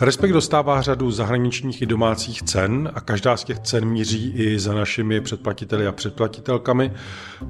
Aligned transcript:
Respekt 0.00 0.32
dostává 0.32 0.82
řadu 0.82 1.10
zahraničních 1.10 1.82
i 1.82 1.86
domácích 1.86 2.42
cen 2.42 2.90
a 2.94 3.00
každá 3.00 3.36
z 3.36 3.44
těch 3.44 3.58
cen 3.58 3.84
míří 3.84 4.32
i 4.36 4.58
za 4.58 4.74
našimi 4.74 5.20
předplatiteli 5.20 5.86
a 5.86 5.92
předplatitelkami, 5.92 6.92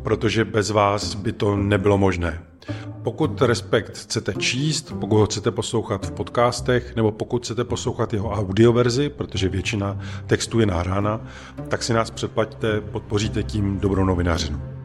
protože 0.02 0.44
bez 0.44 0.70
vás 0.70 1.14
by 1.14 1.32
to 1.32 1.56
nebylo 1.56 1.98
možné. 1.98 2.42
Pokud 3.02 3.42
Respekt 3.42 3.98
chcete 3.98 4.34
číst, 4.34 4.92
pokud 5.00 5.18
ho 5.18 5.26
chcete 5.26 5.50
poslouchat 5.50 6.06
v 6.06 6.10
podcastech, 6.10 6.96
nebo 6.96 7.12
pokud 7.12 7.44
chcete 7.44 7.64
poslouchat 7.64 8.12
jeho 8.12 8.30
audioverzi, 8.30 9.08
protože 9.08 9.48
většina 9.48 9.98
textů 10.26 10.60
je 10.60 10.66
nahrána, 10.66 11.20
tak 11.68 11.82
si 11.82 11.92
nás 11.92 12.10
předplaťte, 12.10 12.80
podpoříte 12.80 13.42
tím 13.42 13.80
dobrou 13.80 14.04
novinařinu. 14.04 14.79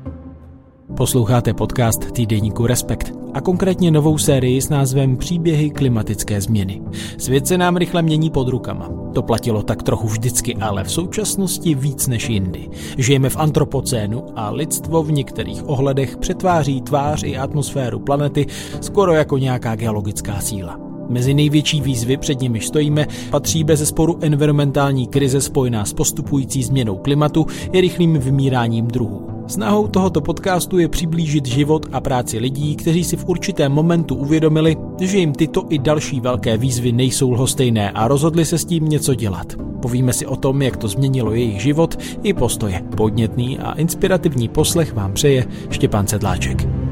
Posloucháte 0.94 1.54
podcast 1.54 2.12
týdeníku 2.12 2.68
Respekt 2.68 3.14
a 3.34 3.42
konkrétně 3.42 3.92
novou 3.92 4.18
sérii 4.18 4.62
s 4.62 4.70
názvem 4.70 5.18
Příběhy 5.18 5.70
klimatické 5.70 6.42
změny. 6.42 6.82
Svět 7.18 7.48
se 7.48 7.58
nám 7.58 7.78
rychle 7.78 8.02
mění 8.02 8.30
pod 8.30 8.48
rukama. 8.48 8.90
To 9.14 9.22
platilo 9.22 9.64
tak 9.64 9.84
trochu 9.84 10.08
vždycky, 10.08 10.56
ale 10.56 10.84
v 10.84 10.92
současnosti 10.92 11.76
víc 11.76 12.08
než 12.08 12.30
jindy. 12.30 12.70
Žijeme 12.98 13.30
v 13.30 13.38
antropocénu 13.38 14.24
a 14.36 14.52
lidstvo 14.52 15.04
v 15.04 15.12
některých 15.12 15.70
ohledech 15.70 16.18
přetváří 16.18 16.82
tvář 16.82 17.24
i 17.24 17.38
atmosféru 17.38 18.00
planety 18.00 18.46
skoro 18.82 19.14
jako 19.14 19.38
nějaká 19.38 19.76
geologická 19.76 20.40
síla. 20.40 20.80
Mezi 21.10 21.34
největší 21.34 21.82
výzvy, 21.82 22.18
před 22.18 22.42
nimi 22.42 22.62
stojíme, 22.62 23.08
patří 23.30 23.64
bez 23.64 23.88
sporu 23.88 24.18
environmentální 24.22 25.08
krize 25.08 25.42
spojená 25.42 25.86
s 25.86 25.94
postupující 25.94 26.64
změnou 26.64 26.98
klimatu 26.98 27.46
i 27.72 27.82
rychlým 27.82 28.20
vymíráním 28.20 28.88
druhů. 28.88 29.35
Snahou 29.48 29.88
tohoto 29.88 30.22
podcastu 30.22 30.80
je 30.80 30.88
přiblížit 30.88 31.46
život 31.46 31.86
a 31.92 32.02
práci 32.02 32.40
lidí, 32.40 32.76
kteří 32.76 33.04
si 33.04 33.18
v 33.18 33.26
určitém 33.26 33.72
momentu 33.72 34.16
uvědomili, 34.16 34.78
že 35.02 35.18
jim 35.18 35.34
tyto 35.34 35.66
i 35.70 35.80
další 35.80 36.20
velké 36.20 36.58
výzvy 36.58 36.92
nejsou 36.92 37.32
lhostejné 37.32 37.92
a 37.92 38.08
rozhodli 38.08 38.46
se 38.46 38.58
s 38.58 38.66
tím 38.66 38.86
něco 38.86 39.14
dělat. 39.16 39.54
Povíme 39.82 40.14
si 40.14 40.26
o 40.26 40.36
tom, 40.36 40.62
jak 40.62 40.78
to 40.78 40.88
změnilo 40.88 41.34
jejich 41.34 41.62
život 41.62 41.98
i 42.24 42.34
postoje. 42.34 42.82
Podnětný 42.98 43.60
a 43.60 43.74
inspirativní 43.74 44.48
poslech 44.48 44.94
vám 44.94 45.14
přeje 45.14 45.46
Štěpán 45.70 46.08
Sedláček. 46.08 46.85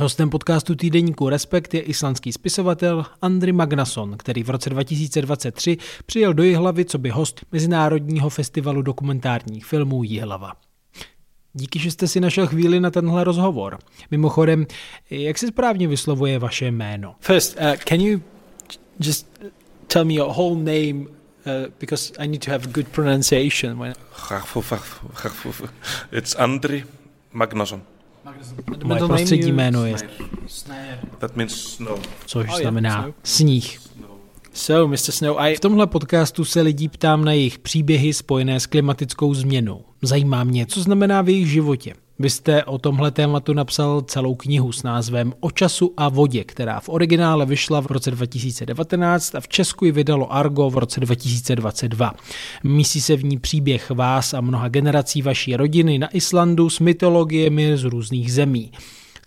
Hostem 0.00 0.30
podcastu 0.30 0.74
týdeníku 0.74 1.28
Respekt 1.28 1.74
je 1.74 1.80
islandský 1.80 2.32
spisovatel 2.32 3.04
Andri 3.22 3.52
Magnason, 3.52 4.16
který 4.16 4.42
v 4.42 4.50
roce 4.50 4.70
2023 4.70 5.76
přijel 6.06 6.34
do 6.34 6.42
Jihlavy 6.42 6.84
co 6.84 6.98
by 6.98 7.10
host 7.10 7.40
Mezinárodního 7.52 8.30
festivalu 8.30 8.82
dokumentárních 8.82 9.66
filmů 9.66 10.02
Jihlava. 10.02 10.52
Díky, 11.52 11.78
že 11.78 11.90
jste 11.90 12.08
si 12.08 12.20
našel 12.20 12.46
chvíli 12.46 12.80
na 12.80 12.90
tenhle 12.90 13.24
rozhovor. 13.24 13.78
Mimochodem, 14.10 14.66
jak 15.10 15.38
se 15.38 15.46
správně 15.46 15.88
vyslovuje 15.88 16.38
vaše 16.38 16.66
jméno? 16.66 17.14
First, 17.20 17.56
uh, 17.56 17.76
can 17.76 18.00
you 18.00 18.20
just 19.00 19.40
tell 19.86 20.04
me 20.04 20.14
your 20.14 20.32
whole 20.32 20.56
name 20.56 21.00
uh, 21.00 21.72
because 21.80 22.12
I 22.18 22.28
need 22.28 22.44
to 22.44 22.50
have 22.50 22.66
good 22.66 22.88
pronunciation. 22.88 23.78
When... 23.78 23.94
It's 26.12 26.34
Andri 26.34 26.84
Magnason. 27.32 27.82
Moje 28.84 29.00
prostředí 29.06 29.52
jméno 29.52 29.86
je 29.86 29.96
That 31.18 31.36
means 31.36 31.52
snow. 31.52 32.00
Což 32.26 32.48
oh, 32.48 32.60
znamená 32.60 33.02
yeah, 33.02 33.14
sníh. 33.22 33.80
So, 34.52 34.90
Mr. 34.90 34.96
Snow, 34.96 35.36
I... 35.38 35.56
V 35.56 35.60
tomhle 35.60 35.86
podcastu 35.86 36.44
se 36.44 36.60
lidí 36.60 36.88
ptám 36.88 37.24
na 37.24 37.32
jejich 37.32 37.58
příběhy 37.58 38.12
spojené 38.12 38.60
s 38.60 38.66
klimatickou 38.66 39.34
změnou. 39.34 39.84
Zajímá 40.02 40.44
mě, 40.44 40.66
co 40.66 40.82
znamená 40.82 41.22
v 41.22 41.28
jejich 41.28 41.48
životě. 41.50 41.94
Vy 42.20 42.30
jste 42.30 42.64
o 42.64 42.78
tomhle 42.78 43.10
tématu 43.10 43.52
napsal 43.52 44.00
celou 44.00 44.34
knihu 44.34 44.72
s 44.72 44.82
názvem 44.82 45.32
O 45.40 45.50
času 45.50 45.94
a 45.96 46.08
vodě, 46.08 46.44
která 46.44 46.80
v 46.80 46.88
originále 46.88 47.46
vyšla 47.46 47.80
v 47.80 47.86
roce 47.86 48.10
2019 48.10 49.34
a 49.34 49.40
v 49.40 49.48
Česku 49.48 49.84
ji 49.84 49.92
vydalo 49.92 50.32
Argo 50.32 50.70
v 50.70 50.78
roce 50.78 51.00
2022. 51.00 52.14
Mísí 52.64 53.00
se 53.00 53.16
v 53.16 53.24
ní 53.24 53.38
příběh 53.38 53.90
vás 53.90 54.34
a 54.34 54.40
mnoha 54.40 54.68
generací 54.68 55.22
vaší 55.22 55.56
rodiny 55.56 55.98
na 55.98 56.16
Islandu 56.16 56.70
s 56.70 56.80
mytologiemi 56.80 57.76
z 57.76 57.84
různých 57.84 58.32
zemí. 58.32 58.72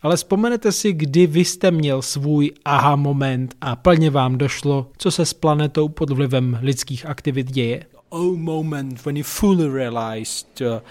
Ale 0.02 0.16
vzpomenete 0.16 0.72
si, 0.72 0.94
kdy 0.94 1.28
vy 1.28 1.46
jste 1.46 1.72
měl 1.72 2.02
svůj 2.02 2.52
aha 2.66 2.96
moment 2.96 3.56
a 3.62 3.76
plně 3.76 4.10
vám 4.10 4.38
došlo, 4.38 4.88
co 4.98 5.12
se 5.12 5.26
s 5.26 5.34
planetou 5.34 5.90
pod 5.90 6.10
vlivem 6.10 6.60
lidských 6.62 7.06
aktivit 7.06 7.52
děje? 7.52 7.86
Oh 8.10 8.38
moment 8.38 9.06
when 9.06 9.18
you 9.18 9.24
fully 9.24 9.70
realized 9.70 10.62
uh, 10.62 10.82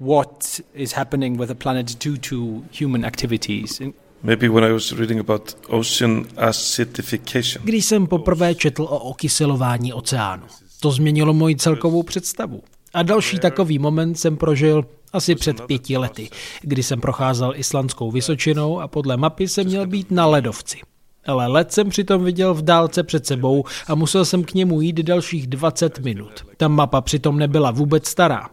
what 0.00 0.60
is 0.74 0.92
happening 0.92 1.40
with 1.40 1.48
the 1.48 1.54
planet 1.54 2.04
due 2.04 2.16
to 2.16 2.62
human 2.80 3.04
activities. 3.04 3.80
Maybe 4.22 4.48
when 4.48 4.64
I 4.64 4.72
was 4.72 4.92
reading 4.92 5.20
about 5.20 5.54
ocean 5.68 6.26
acidification. 6.36 7.64
Když 7.64 7.84
jsem 7.84 8.06
poprvé 8.06 8.54
četl 8.54 8.82
o 8.82 8.98
okyselování 8.98 9.92
oceánu. 9.92 10.42
To 10.80 10.90
změnilo 10.90 11.34
moji 11.34 11.56
celkovou 11.56 12.02
představu. 12.02 12.62
A 12.94 13.02
další 13.02 13.38
takový 13.38 13.78
moment 13.78 14.14
jsem 14.14 14.36
prožil 14.36 14.84
asi 15.12 15.34
před 15.34 15.60
pěti 15.60 15.96
lety, 15.96 16.30
kdy 16.60 16.82
jsem 16.82 17.00
procházel 17.00 17.52
islandskou 17.56 18.10
Vysočinou 18.10 18.80
a 18.80 18.88
podle 18.88 19.16
mapy 19.16 19.48
jsem 19.48 19.66
měl 19.66 19.86
být 19.86 20.10
na 20.10 20.26
ledovci. 20.26 20.78
Ale 21.26 21.46
led 21.46 21.72
jsem 21.72 21.88
přitom 21.88 22.24
viděl 22.24 22.54
v 22.54 22.62
dálce 22.62 23.02
před 23.02 23.26
sebou 23.26 23.64
a 23.86 23.94
musel 23.94 24.24
jsem 24.24 24.44
k 24.44 24.54
němu 24.54 24.80
jít 24.80 24.96
dalších 24.96 25.46
20 25.46 25.98
minut. 25.98 26.32
Ta 26.56 26.68
mapa 26.68 27.00
přitom 27.00 27.38
nebyla 27.38 27.70
vůbec 27.70 28.06
stará. 28.08 28.48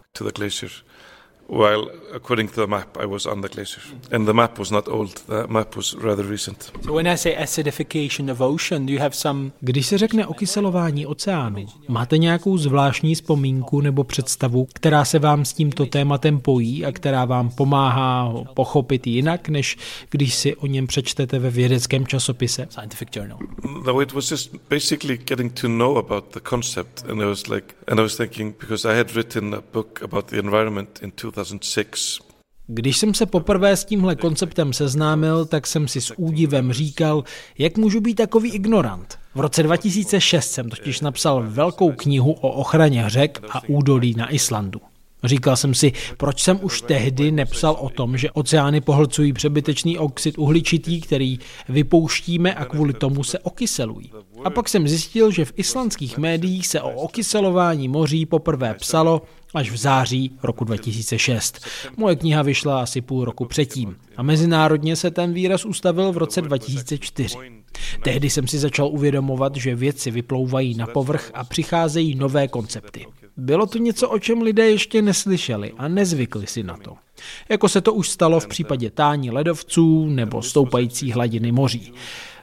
While 1.48 1.90
according 2.14 2.50
to 2.52 2.60
the 2.60 2.66
map 2.66 2.96
I 3.00 3.06
was 3.06 3.26
on 3.26 3.40
the 3.40 3.48
glacier. 3.48 3.82
And 4.10 4.26
the 4.26 4.32
map 4.32 4.58
was 4.58 4.70
not 4.70 4.88
old, 4.88 5.14
the 5.26 5.46
map 5.46 5.76
was 5.76 5.94
rather 5.94 6.30
recent. 6.30 6.62
So 6.62 6.92
when 6.92 7.06
I 7.06 7.16
say 7.16 7.36
acidification 7.36 8.30
of 8.30 8.40
ocean, 8.40 8.86
do 8.86 8.92
you 8.92 9.00
have 9.00 9.14
some... 9.14 9.50
Když 9.60 9.86
se 9.86 9.98
řekne 9.98 10.26
okyselování 10.26 11.06
oceánu, 11.06 11.66
máte 11.88 12.18
nějakou 12.18 12.58
zvláštní 12.58 13.14
vzpomínku 13.14 13.80
nebo 13.80 14.04
představu, 14.04 14.66
která 14.74 15.04
se 15.04 15.18
vám 15.18 15.44
s 15.44 15.52
tímto 15.52 15.86
tématem 15.86 16.40
pojí 16.40 16.84
a 16.84 16.92
která 16.92 17.24
vám 17.24 17.50
pomáhá 17.50 18.22
ho 18.22 18.44
pochopit 18.44 19.06
jinak, 19.06 19.48
než 19.48 19.76
když 20.10 20.34
si 20.34 20.56
o 20.56 20.66
něm 20.66 20.86
přečtete 20.86 21.38
ve 21.38 21.50
vědeckém 21.50 22.06
časopise? 22.06 22.66
Scientific 22.70 23.08
journal. 23.16 23.38
No, 23.86 24.00
it 24.02 24.12
was 24.12 24.30
just 24.30 24.54
basically 24.70 25.18
getting 25.18 25.60
to 25.60 25.68
know 25.68 25.98
about 25.98 26.34
the 26.34 26.40
concept 26.40 27.04
and 27.10 27.22
I 27.22 27.24
was 27.24 27.46
like, 27.46 27.77
and 27.90 28.00
I 28.00 28.02
was 28.02 28.16
thinking, 28.16 28.54
because 28.60 28.92
I 28.92 28.96
had 28.96 29.10
written 29.10 29.54
a 29.54 29.62
book 29.72 30.02
about 30.02 30.26
the 30.26 30.38
environment 30.38 30.98
in 31.02 31.12
2000 31.16 31.58
2006. 31.58 32.28
Když 32.70 32.96
jsem 32.96 33.14
se 33.14 33.26
poprvé 33.26 33.76
s 33.76 33.84
tímhle 33.84 34.16
konceptem 34.16 34.72
seznámil, 34.72 35.46
tak 35.46 35.66
jsem 35.66 35.88
si 35.88 36.00
s 36.00 36.14
údivem 36.16 36.72
říkal, 36.72 37.24
jak 37.58 37.76
můžu 37.76 38.00
být 38.00 38.14
takový 38.14 38.52
ignorant. 38.52 39.18
V 39.34 39.40
roce 39.40 39.62
2006 39.62 40.50
jsem 40.50 40.68
totiž 40.70 41.00
napsal 41.00 41.44
velkou 41.46 41.92
knihu 41.92 42.32
o 42.32 42.48
ochraně 42.48 43.04
řek 43.06 43.40
a 43.50 43.68
údolí 43.68 44.14
na 44.14 44.32
Islandu. 44.32 44.80
Říkal 45.24 45.56
jsem 45.56 45.74
si, 45.74 45.92
proč 46.16 46.42
jsem 46.42 46.58
už 46.62 46.82
tehdy 46.82 47.30
nepsal 47.30 47.76
o 47.80 47.88
tom, 47.88 48.16
že 48.16 48.30
oceány 48.30 48.80
pohlcují 48.80 49.32
přebytečný 49.32 49.98
oxid 49.98 50.38
uhličitý, 50.38 51.00
který 51.00 51.38
vypouštíme 51.68 52.54
a 52.54 52.64
kvůli 52.64 52.92
tomu 52.92 53.24
se 53.24 53.38
okyselují. 53.38 54.10
A 54.44 54.50
pak 54.50 54.68
jsem 54.68 54.88
zjistil, 54.88 55.30
že 55.30 55.44
v 55.44 55.52
islandských 55.56 56.18
médiích 56.18 56.66
se 56.66 56.80
o 56.80 56.90
okyselování 56.90 57.88
moří 57.88 58.26
poprvé 58.26 58.74
psalo 58.74 59.22
až 59.54 59.70
v 59.70 59.76
září 59.76 60.30
roku 60.42 60.64
2006. 60.64 61.66
Moje 61.96 62.16
kniha 62.16 62.42
vyšla 62.42 62.82
asi 62.82 63.00
půl 63.00 63.24
roku 63.24 63.44
předtím 63.44 63.96
a 64.16 64.22
mezinárodně 64.22 64.96
se 64.96 65.10
ten 65.10 65.32
výraz 65.32 65.64
ustavil 65.64 66.12
v 66.12 66.16
roce 66.16 66.42
2004. 66.42 67.36
Tehdy 68.02 68.30
jsem 68.30 68.48
si 68.48 68.58
začal 68.58 68.88
uvědomovat, 68.88 69.56
že 69.56 69.74
věci 69.74 70.10
vyplouvají 70.10 70.74
na 70.74 70.86
povrch 70.86 71.30
a 71.34 71.44
přicházejí 71.44 72.14
nové 72.14 72.48
koncepty. 72.48 73.06
Bylo 73.38 73.66
to 73.66 73.78
něco, 73.78 74.08
o 74.08 74.18
čem 74.18 74.42
lidé 74.42 74.70
ještě 74.70 75.02
neslyšeli 75.02 75.72
a 75.78 75.88
nezvykli 75.88 76.46
si 76.46 76.62
na 76.62 76.76
to. 76.76 76.96
Jako 77.48 77.68
se 77.68 77.80
to 77.80 77.94
už 77.94 78.08
stalo 78.08 78.40
v 78.40 78.46
případě 78.46 78.90
tání 78.90 79.30
ledovců 79.30 80.06
nebo 80.06 80.42
stoupající 80.42 81.12
hladiny 81.12 81.52
moří. 81.52 81.92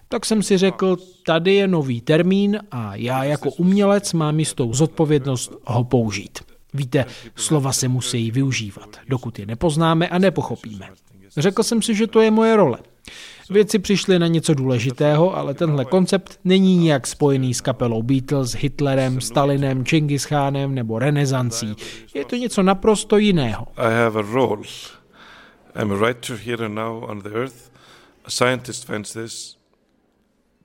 Tak 0.09 0.25
jsem 0.25 0.43
si 0.43 0.57
řekl, 0.57 0.97
tady 1.25 1.53
je 1.53 1.67
nový 1.67 2.01
termín 2.01 2.59
a 2.71 2.95
já 2.95 3.23
jako 3.23 3.51
umělec 3.51 4.13
mám 4.13 4.39
jistou 4.39 4.73
zodpovědnost 4.73 5.51
ho 5.65 5.83
použít. 5.83 6.39
Víte, 6.73 7.05
slova 7.35 7.73
se 7.73 7.87
musí 7.87 8.31
využívat, 8.31 8.97
dokud 9.07 9.39
je 9.39 9.45
nepoznáme 9.45 10.07
a 10.09 10.17
nepochopíme. 10.17 10.89
Řekl 11.37 11.63
jsem 11.63 11.81
si, 11.81 11.95
že 11.95 12.07
to 12.07 12.21
je 12.21 12.31
moje 12.31 12.55
role. 12.55 12.77
Věci 13.49 13.79
přišly 13.79 14.19
na 14.19 14.27
něco 14.27 14.53
důležitého, 14.53 15.37
ale 15.37 15.53
tenhle 15.53 15.85
koncept 15.85 16.39
není 16.43 16.77
nijak 16.77 17.07
spojený 17.07 17.53
s 17.53 17.61
kapelou 17.61 18.03
Beatles, 18.03 18.55
Hitlerem, 18.55 19.21
Stalinem, 19.21 19.85
Čingis 19.85 20.25
Khánem 20.25 20.75
nebo 20.75 20.99
renesancí. 20.99 21.75
Je 22.13 22.25
to 22.25 22.35
něco 22.35 22.63
naprosto 22.63 23.17
jiného. 23.17 23.67
I 23.77 23.93
have 23.93 24.19
a 24.19 24.23
role. 24.33 24.63
I'm 25.81 25.91
a 25.91 25.95
writer 25.95 26.37
here 26.45 26.65
and 26.65 26.75
now 26.75 27.03
on 27.03 27.21
the 27.21 27.29
earth. 27.29 27.71
A 28.25 28.29
scientist 28.29 28.85
finds 28.85 29.13
this, 29.13 29.57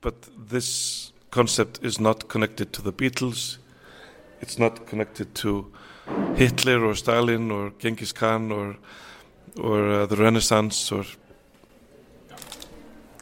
but 0.01 0.15
this 0.49 1.13
concept 1.29 1.85
is 1.85 1.99
not 1.99 2.23
connected 2.23 2.69
to 2.71 2.81
the 2.81 2.91
Beatles. 2.91 3.59
It's 4.41 4.57
not 4.57 4.89
connected 4.89 5.27
to 5.41 5.65
Hitler 6.35 6.83
or 6.83 6.95
Stalin 6.95 7.51
or 7.51 7.71
Genghis 7.79 8.11
Khan 8.11 8.51
or 8.51 8.77
or 9.57 9.91
uh, 9.91 10.05
the 10.05 10.15
Renaissance 10.15 10.95
or 10.95 11.05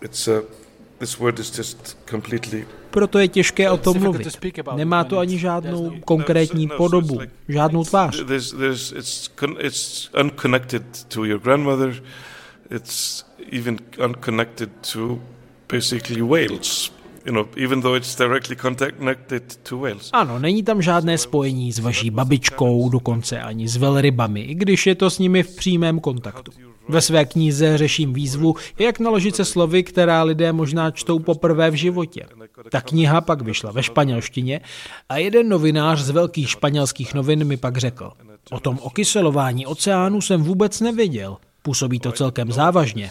It's 0.01 0.27
a, 0.27 0.43
this 0.99 1.19
word 1.19 1.39
is 1.39 1.57
just 1.57 1.97
completely 2.09 2.65
Proto 2.89 3.19
je 3.19 3.27
těžké 3.27 3.69
o 3.69 3.77
tom 3.77 3.99
mluvit. 3.99 4.27
Nemá 4.75 5.03
to 5.03 5.19
ani 5.19 5.37
žádnou 5.37 5.93
konkrétní 6.05 6.67
podobu, 6.67 7.19
žádnou 7.47 7.83
tvář. 7.83 8.23
There's, 8.25 8.51
there's, 8.51 8.91
it's, 8.91 9.27
con, 9.39 9.55
it's 9.59 10.09
unconnected 10.21 10.83
to 11.07 11.25
your 11.25 11.39
grandmother. 11.39 12.03
It's 12.75 13.25
even 13.51 13.77
unconnected 14.05 14.69
to 14.93 15.21
basically 15.73 16.21
Wales. 16.21 16.98
You 17.25 17.33
know, 17.33 17.47
even 17.57 17.81
though 17.81 17.97
it's 17.97 18.15
directly 18.15 18.55
connected 18.55 19.55
to 19.55 19.77
Wales. 19.77 20.09
Ano, 20.13 20.39
není 20.39 20.63
tam 20.63 20.81
žádné 20.81 21.17
spojení 21.17 21.71
s 21.71 21.79
vaší 21.79 22.09
babičkou, 22.09 22.89
dokonce 22.89 23.41
ani 23.41 23.67
s 23.67 23.77
velrybami, 23.77 24.41
i 24.41 24.55
když 24.55 24.87
je 24.87 24.95
to 24.95 25.09
s 25.09 25.19
nimi 25.19 25.43
v 25.43 25.55
přímém 25.55 25.99
kontaktu. 25.99 26.51
Ve 26.89 27.01
své 27.01 27.25
knize 27.25 27.77
řeším 27.77 28.13
výzvu, 28.13 28.55
jak 28.79 28.99
naložit 28.99 29.35
se 29.35 29.45
slovy, 29.45 29.83
která 29.83 30.23
lidé 30.23 30.53
možná 30.53 30.91
čtou 30.91 31.19
poprvé 31.19 31.71
v 31.71 31.73
životě. 31.73 32.25
Ta 32.71 32.81
kniha 32.81 33.21
pak 33.21 33.41
vyšla 33.41 33.71
ve 33.71 33.83
španělštině 33.83 34.61
a 35.09 35.17
jeden 35.17 35.49
novinář 35.49 36.01
z 36.01 36.09
velkých 36.09 36.49
španělských 36.49 37.13
novin 37.13 37.43
mi 37.43 37.57
pak 37.57 37.77
řekl, 37.77 38.11
o 38.51 38.59
tom 38.59 38.79
okyselování 38.81 39.65
oceánu 39.65 40.21
jsem 40.21 40.43
vůbec 40.43 40.81
nevěděl. 40.81 41.37
Působí 41.69 41.99
to 41.99 42.11
celkem 42.11 42.51
závažně. 42.51 43.09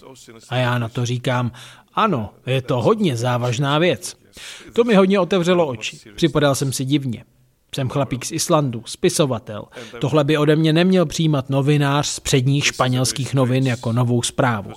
A 0.48 0.56
já 0.56 0.78
na 0.78 0.88
to 0.88 1.06
říkám, 1.06 1.52
ano, 1.94 2.30
je 2.46 2.62
to 2.62 2.82
hodně 2.82 3.16
závažná 3.16 3.78
věc. 3.78 4.16
To 4.72 4.84
mi 4.84 4.94
hodně 4.94 5.20
otevřelo 5.20 5.66
oči. 5.66 5.98
Připadal 6.16 6.54
jsem 6.54 6.72
si 6.72 6.84
divně. 6.84 7.24
Jsem 7.74 7.88
chlapík 7.88 8.24
z 8.24 8.32
Islandu, 8.32 8.82
spisovatel. 8.86 9.64
Tohle 10.00 10.24
by 10.24 10.38
ode 10.38 10.56
mě 10.56 10.72
neměl 10.72 11.06
přijímat 11.06 11.50
novinář 11.50 12.06
z 12.06 12.20
předních 12.20 12.66
španělských 12.66 13.34
novin 13.34 13.66
jako 13.66 13.92
novou 13.92 14.22
zprávu. 14.22 14.72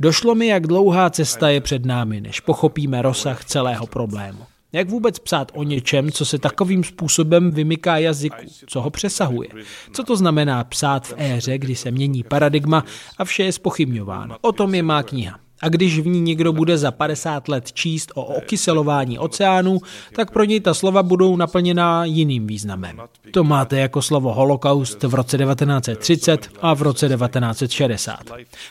Došlo 0.00 0.34
mi, 0.34 0.46
jak 0.46 0.66
dlouhá 0.66 1.10
cesta 1.10 1.48
je 1.50 1.60
před 1.60 1.84
námi, 1.84 2.20
než 2.20 2.40
pochopíme 2.40 3.02
rozsah 3.02 3.44
celého 3.44 3.86
problému. 3.86 4.46
Jak 4.72 4.88
vůbec 4.88 5.18
psát 5.18 5.52
o 5.54 5.62
něčem, 5.62 6.12
co 6.12 6.24
se 6.24 6.38
takovým 6.38 6.84
způsobem 6.84 7.50
vymyká 7.50 7.98
jazyku, 7.98 8.46
co 8.66 8.80
ho 8.80 8.90
přesahuje? 8.90 9.48
Co 9.92 10.04
to 10.04 10.16
znamená 10.16 10.64
psát 10.64 11.06
v 11.06 11.14
éře, 11.16 11.58
kdy 11.58 11.76
se 11.76 11.90
mění 11.90 12.22
paradigma 12.22 12.84
a 13.18 13.24
vše 13.24 13.42
je 13.42 13.52
spochybňováno? 13.52 14.36
O 14.40 14.52
tom 14.52 14.74
je 14.74 14.82
má 14.82 15.02
kniha. 15.02 15.38
A 15.62 15.68
když 15.68 15.98
v 15.98 16.06
ní 16.06 16.20
někdo 16.20 16.52
bude 16.52 16.78
za 16.78 16.90
50 16.90 17.48
let 17.48 17.72
číst 17.72 18.12
o 18.14 18.24
okyselování 18.24 19.18
oceánu, 19.18 19.78
tak 20.12 20.30
pro 20.30 20.44
něj 20.44 20.60
ta 20.60 20.74
slova 20.74 21.02
budou 21.02 21.36
naplněná 21.36 22.04
jiným 22.04 22.46
významem. 22.46 23.00
To 23.30 23.44
máte 23.44 23.78
jako 23.78 24.02
slovo 24.02 24.34
holokaust 24.34 25.02
v 25.02 25.14
roce 25.14 25.38
1930 25.38 26.48
a 26.60 26.74
v 26.74 26.82
roce 26.82 27.08
1960. 27.08 28.18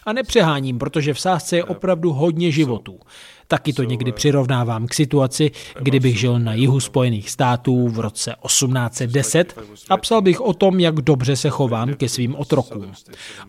A 0.06 0.14
nepřeháním, 0.14 0.80
protože 0.80 1.14
v 1.14 1.20
sázce 1.20 1.56
je 1.56 1.64
opravdu 1.64 2.14
hodně 2.14 2.52
životů. 2.52 3.00
Taky 3.48 3.74
to 3.74 3.84
někdy 3.84 4.12
přirovnávám 4.12 4.88
k 4.88 4.94
situaci, 4.94 5.52
kdybych 5.80 6.20
žil 6.20 6.40
na 6.40 6.54
jihu 6.54 6.80
Spojených 6.80 7.30
států 7.30 7.88
v 7.88 8.00
roce 8.00 8.36
1810 8.46 9.62
a 9.90 9.98
psal 9.98 10.22
bych 10.22 10.42
o 10.42 10.54
tom, 10.54 10.80
jak 10.80 10.96
dobře 10.96 11.36
se 11.36 11.50
chovám 11.50 11.94
ke 11.94 12.10
svým 12.10 12.36
otrokům. 12.36 12.92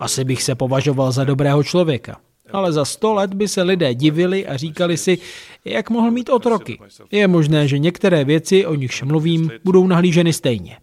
Asi 0.00 0.24
bych 0.24 0.42
se 0.42 0.54
považoval 0.54 1.12
za 1.12 1.24
dobrého 1.24 1.64
člověka. 1.64 2.16
Ale 2.52 2.72
za 2.72 2.84
sto 2.84 3.14
let 3.14 3.34
by 3.34 3.48
se 3.48 3.62
lidé 3.62 3.94
divili 3.94 4.46
a 4.46 4.56
říkali 4.56 4.96
si, 4.96 5.18
jak 5.64 5.90
mohl 5.90 6.10
mít 6.10 6.28
otroky. 6.28 6.78
Je 7.10 7.28
možné, 7.28 7.68
že 7.68 7.78
některé 7.78 8.24
věci, 8.24 8.66
o 8.66 8.74
nichž 8.74 9.02
mluvím, 9.02 9.50
budou 9.64 9.86
nahlíženy 9.86 10.32
stejně. 10.32 10.76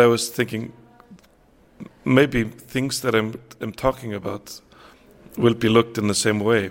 I 0.00 0.06
was 0.06 0.30
thinking, 0.30 0.74
maybe 2.14 2.44
things 2.44 3.00
that 3.00 3.14
I'm, 3.14 3.34
I'm 3.60 3.72
talking 3.72 4.14
about 4.14 4.60
will 5.36 5.54
be 5.54 5.68
looked 5.68 5.98
in 5.98 6.08
the 6.08 6.14
same 6.14 6.40
way 6.40 6.70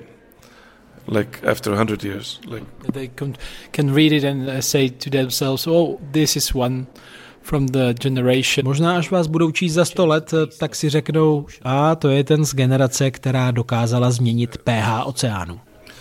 like 1.07 1.39
after 1.43 1.71
100 1.71 2.03
years 2.03 2.39
like 2.45 2.63
they 2.93 3.07
can, 3.07 3.35
can 3.71 3.93
read 3.93 4.11
it 4.11 4.23
and 4.23 4.49
uh, 4.49 4.61
say 4.61 4.89
to 4.89 5.09
themselves 5.09 5.67
oh 5.67 5.99
this 6.11 6.35
is 6.35 6.53
one 6.53 6.87
from 7.49 7.67
the 7.67 7.93
generation. 7.93 8.65
Možná 8.65 8.97
až 8.97 9.11
vás 9.11 9.27
budou 9.27 9.51
číst 9.51 9.73
za 9.73 9.85
sto 9.85 10.05
let, 10.05 10.33
tak 10.59 10.75
si 10.75 10.89
řeknou, 10.89 11.45
a 11.61 11.95
to 11.95 12.09
je 12.09 12.23
ten 12.23 12.45
z 12.45 12.55
generace, 12.55 13.11
která 13.11 13.51
dokázala 13.51 14.11
změnit 14.11 14.57
pH 14.57 15.05
oceánu. 15.05 15.59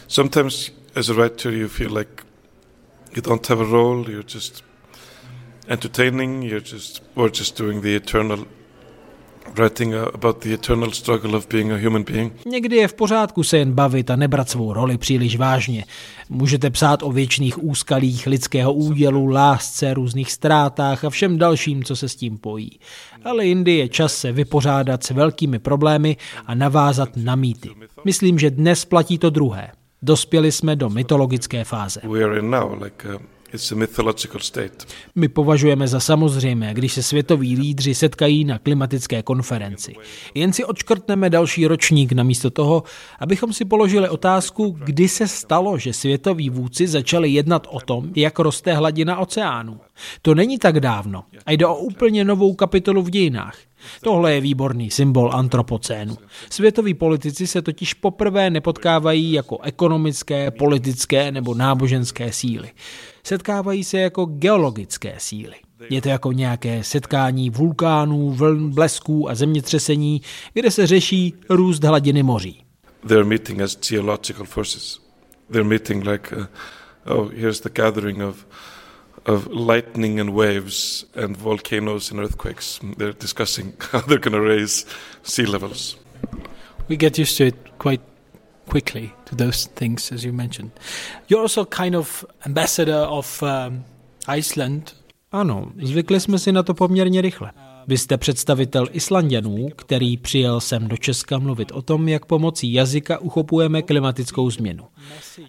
Sometimes 0.08 0.72
as 0.94 1.08
a 1.08 1.12
writer 1.12 1.52
you 1.52 1.68
feel 1.68 1.98
like 1.98 2.22
you 3.16 3.22
don't 3.22 3.48
have 3.48 3.64
a 3.64 3.66
role, 3.66 4.10
you're 4.10 4.28
just 4.34 4.64
entertaining, 5.68 6.44
you're 6.44 6.66
just 6.70 7.02
or 7.14 7.30
just 7.30 7.58
doing 7.58 7.82
the 7.82 7.96
eternal 7.96 8.46
writing 9.54 9.94
about 10.14 10.44
the 10.44 10.54
eternal 10.54 10.90
struggle 10.90 11.36
of 11.36 11.48
being 11.48 11.72
a 11.72 11.76
human 11.76 12.02
being. 12.02 12.32
Někdy 12.46 12.76
je 12.76 12.88
v 12.88 12.94
pořádku 12.94 13.42
se 13.42 13.58
jen 13.58 13.72
bavit 13.72 14.10
a 14.10 14.16
nebrat 14.16 14.50
svou 14.50 14.72
roli 14.72 14.98
příliš 14.98 15.36
vážně. 15.36 15.84
Můžete 16.28 16.70
psát 16.70 17.02
o 17.02 17.12
věčných 17.12 17.64
úskalích 17.64 18.26
lidského 18.26 18.72
údělu, 18.72 19.26
lásce, 19.26 19.94
různých 19.94 20.32
ztrátách 20.32 21.04
a 21.04 21.10
všem 21.10 21.38
dalším, 21.38 21.84
co 21.84 21.96
se 21.96 22.08
s 22.08 22.16
tím 22.16 22.38
pojí. 22.38 22.78
Ale 23.24 23.46
jindy 23.46 23.72
je 23.72 23.88
čas 23.88 24.14
se 24.14 24.32
vypořádat 24.32 25.04
s 25.04 25.10
velkými 25.10 25.58
problémy 25.58 26.16
a 26.46 26.54
navázat 26.54 27.08
na 27.16 27.36
mýty. 27.36 27.70
Myslím, 28.04 28.38
že 28.38 28.50
dnes 28.50 28.84
platí 28.84 29.18
to 29.18 29.30
druhé. 29.30 29.70
Dospěli 30.02 30.52
jsme 30.52 30.76
do 30.76 30.90
mytologické 30.90 31.64
fáze. 31.64 32.00
We 32.04 32.24
are 32.24 32.38
in 32.38 32.50
now, 32.50 32.82
like, 32.82 33.14
uh... 33.14 33.20
It's 33.52 33.72
a 33.72 33.74
mythological 33.74 34.40
state. 34.40 34.86
My 35.14 35.28
považujeme 35.28 35.88
za 35.88 36.00
samozřejmé, 36.00 36.74
když 36.74 36.92
se 36.92 37.02
světoví 37.02 37.56
lídři 37.56 37.94
setkají 37.94 38.44
na 38.44 38.58
klimatické 38.58 39.22
konferenci. 39.22 39.94
Jen 40.34 40.52
si 40.52 40.64
odškrtneme 40.64 41.30
další 41.30 41.66
ročník 41.66 42.12
namísto 42.12 42.50
toho, 42.50 42.82
abychom 43.18 43.52
si 43.52 43.64
položili 43.64 44.08
otázku, 44.08 44.76
kdy 44.84 45.08
se 45.08 45.28
stalo, 45.28 45.78
že 45.78 45.92
světoví 45.92 46.50
vůdci 46.50 46.86
začali 46.86 47.30
jednat 47.30 47.66
o 47.70 47.80
tom, 47.80 48.10
jak 48.16 48.38
roste 48.38 48.74
hladina 48.74 49.18
oceánu. 49.18 49.80
To 50.22 50.34
není 50.34 50.58
tak 50.58 50.80
dávno 50.80 51.24
a 51.46 51.52
jde 51.52 51.66
o 51.66 51.76
úplně 51.76 52.24
novou 52.24 52.54
kapitolu 52.54 53.02
v 53.02 53.10
dějinách. 53.10 53.58
Tohle 54.02 54.34
je 54.34 54.40
výborný 54.40 54.90
symbol 54.90 55.30
antropocénu. 55.34 56.16
Světoví 56.50 56.94
politici 56.94 57.46
se 57.46 57.62
totiž 57.62 57.94
poprvé 57.94 58.50
nepotkávají 58.50 59.32
jako 59.32 59.58
ekonomické, 59.62 60.50
politické 60.50 61.32
nebo 61.32 61.54
náboženské 61.54 62.32
síly. 62.32 62.70
Setkávají 63.28 63.84
se 63.84 63.98
jako 63.98 64.24
geologické 64.24 65.14
síly. 65.18 65.54
Je 65.90 66.02
to 66.02 66.08
jako 66.08 66.32
nějaké 66.32 66.84
setkání 66.84 67.50
vulkánů, 67.50 68.32
vln, 68.32 68.70
blesků 68.70 69.30
a 69.30 69.34
zemětřesení, 69.34 70.22
kde 70.52 70.70
se 70.70 70.86
řeší 70.86 71.34
růst 71.48 71.84
hladiny 71.84 72.22
moří. 72.22 72.64
They're 73.06 73.24
meeting 73.24 73.60
as 73.60 73.78
geological 73.88 74.46
forces. 74.46 75.00
They're 75.50 75.68
meeting 75.68 76.06
like, 76.06 76.36
uh, 76.36 76.46
oh, 77.06 77.30
here's 77.34 77.60
the 77.60 77.70
gathering 77.74 78.22
of 78.22 78.46
of 79.26 79.46
lightning 79.50 80.20
and 80.20 80.30
waves 80.30 81.04
and 81.24 81.36
volcanoes 81.36 82.10
and 82.10 82.20
earthquakes. 82.20 82.80
They're 82.96 83.18
discussing 83.20 83.72
how 83.92 84.00
they're 84.00 84.30
going 84.30 84.32
to 84.32 84.54
raise 84.56 84.86
sea 85.22 85.46
levels. 85.46 85.96
We 86.88 86.96
get 86.96 87.18
used 87.18 87.36
to 87.36 87.46
it 87.46 87.78
quite 87.78 88.00
quickly 88.70 89.10
to 89.30 89.36
those 89.36 89.68
things, 89.74 90.12
as 90.12 90.24
you 90.24 90.32
mentioned. 90.32 90.70
You're 91.30 91.42
also 91.42 91.64
kind 91.64 91.96
of 91.96 92.24
ambassador 92.46 93.06
of 93.08 93.42
um, 93.42 93.84
Iceland. 94.38 94.94
Ano, 95.32 95.72
zvykli 95.82 96.20
jsme 96.20 96.38
si 96.38 96.52
na 96.52 96.62
to 96.62 96.74
poměrně 96.74 97.20
rychle. 97.20 97.52
Vy 97.88 97.98
jste 97.98 98.16
představitel 98.16 98.88
Islandianů, 98.92 99.68
který 99.76 100.16
přijel 100.16 100.60
sem 100.60 100.88
do 100.88 100.96
Česka 100.96 101.38
mluvit 101.38 101.72
o 101.72 101.82
tom, 101.82 102.08
jak 102.08 102.24
pomocí 102.24 102.72
jazyka 102.72 103.18
uchopujeme 103.18 103.82
klimatickou 103.82 104.50
změnu. 104.50 104.84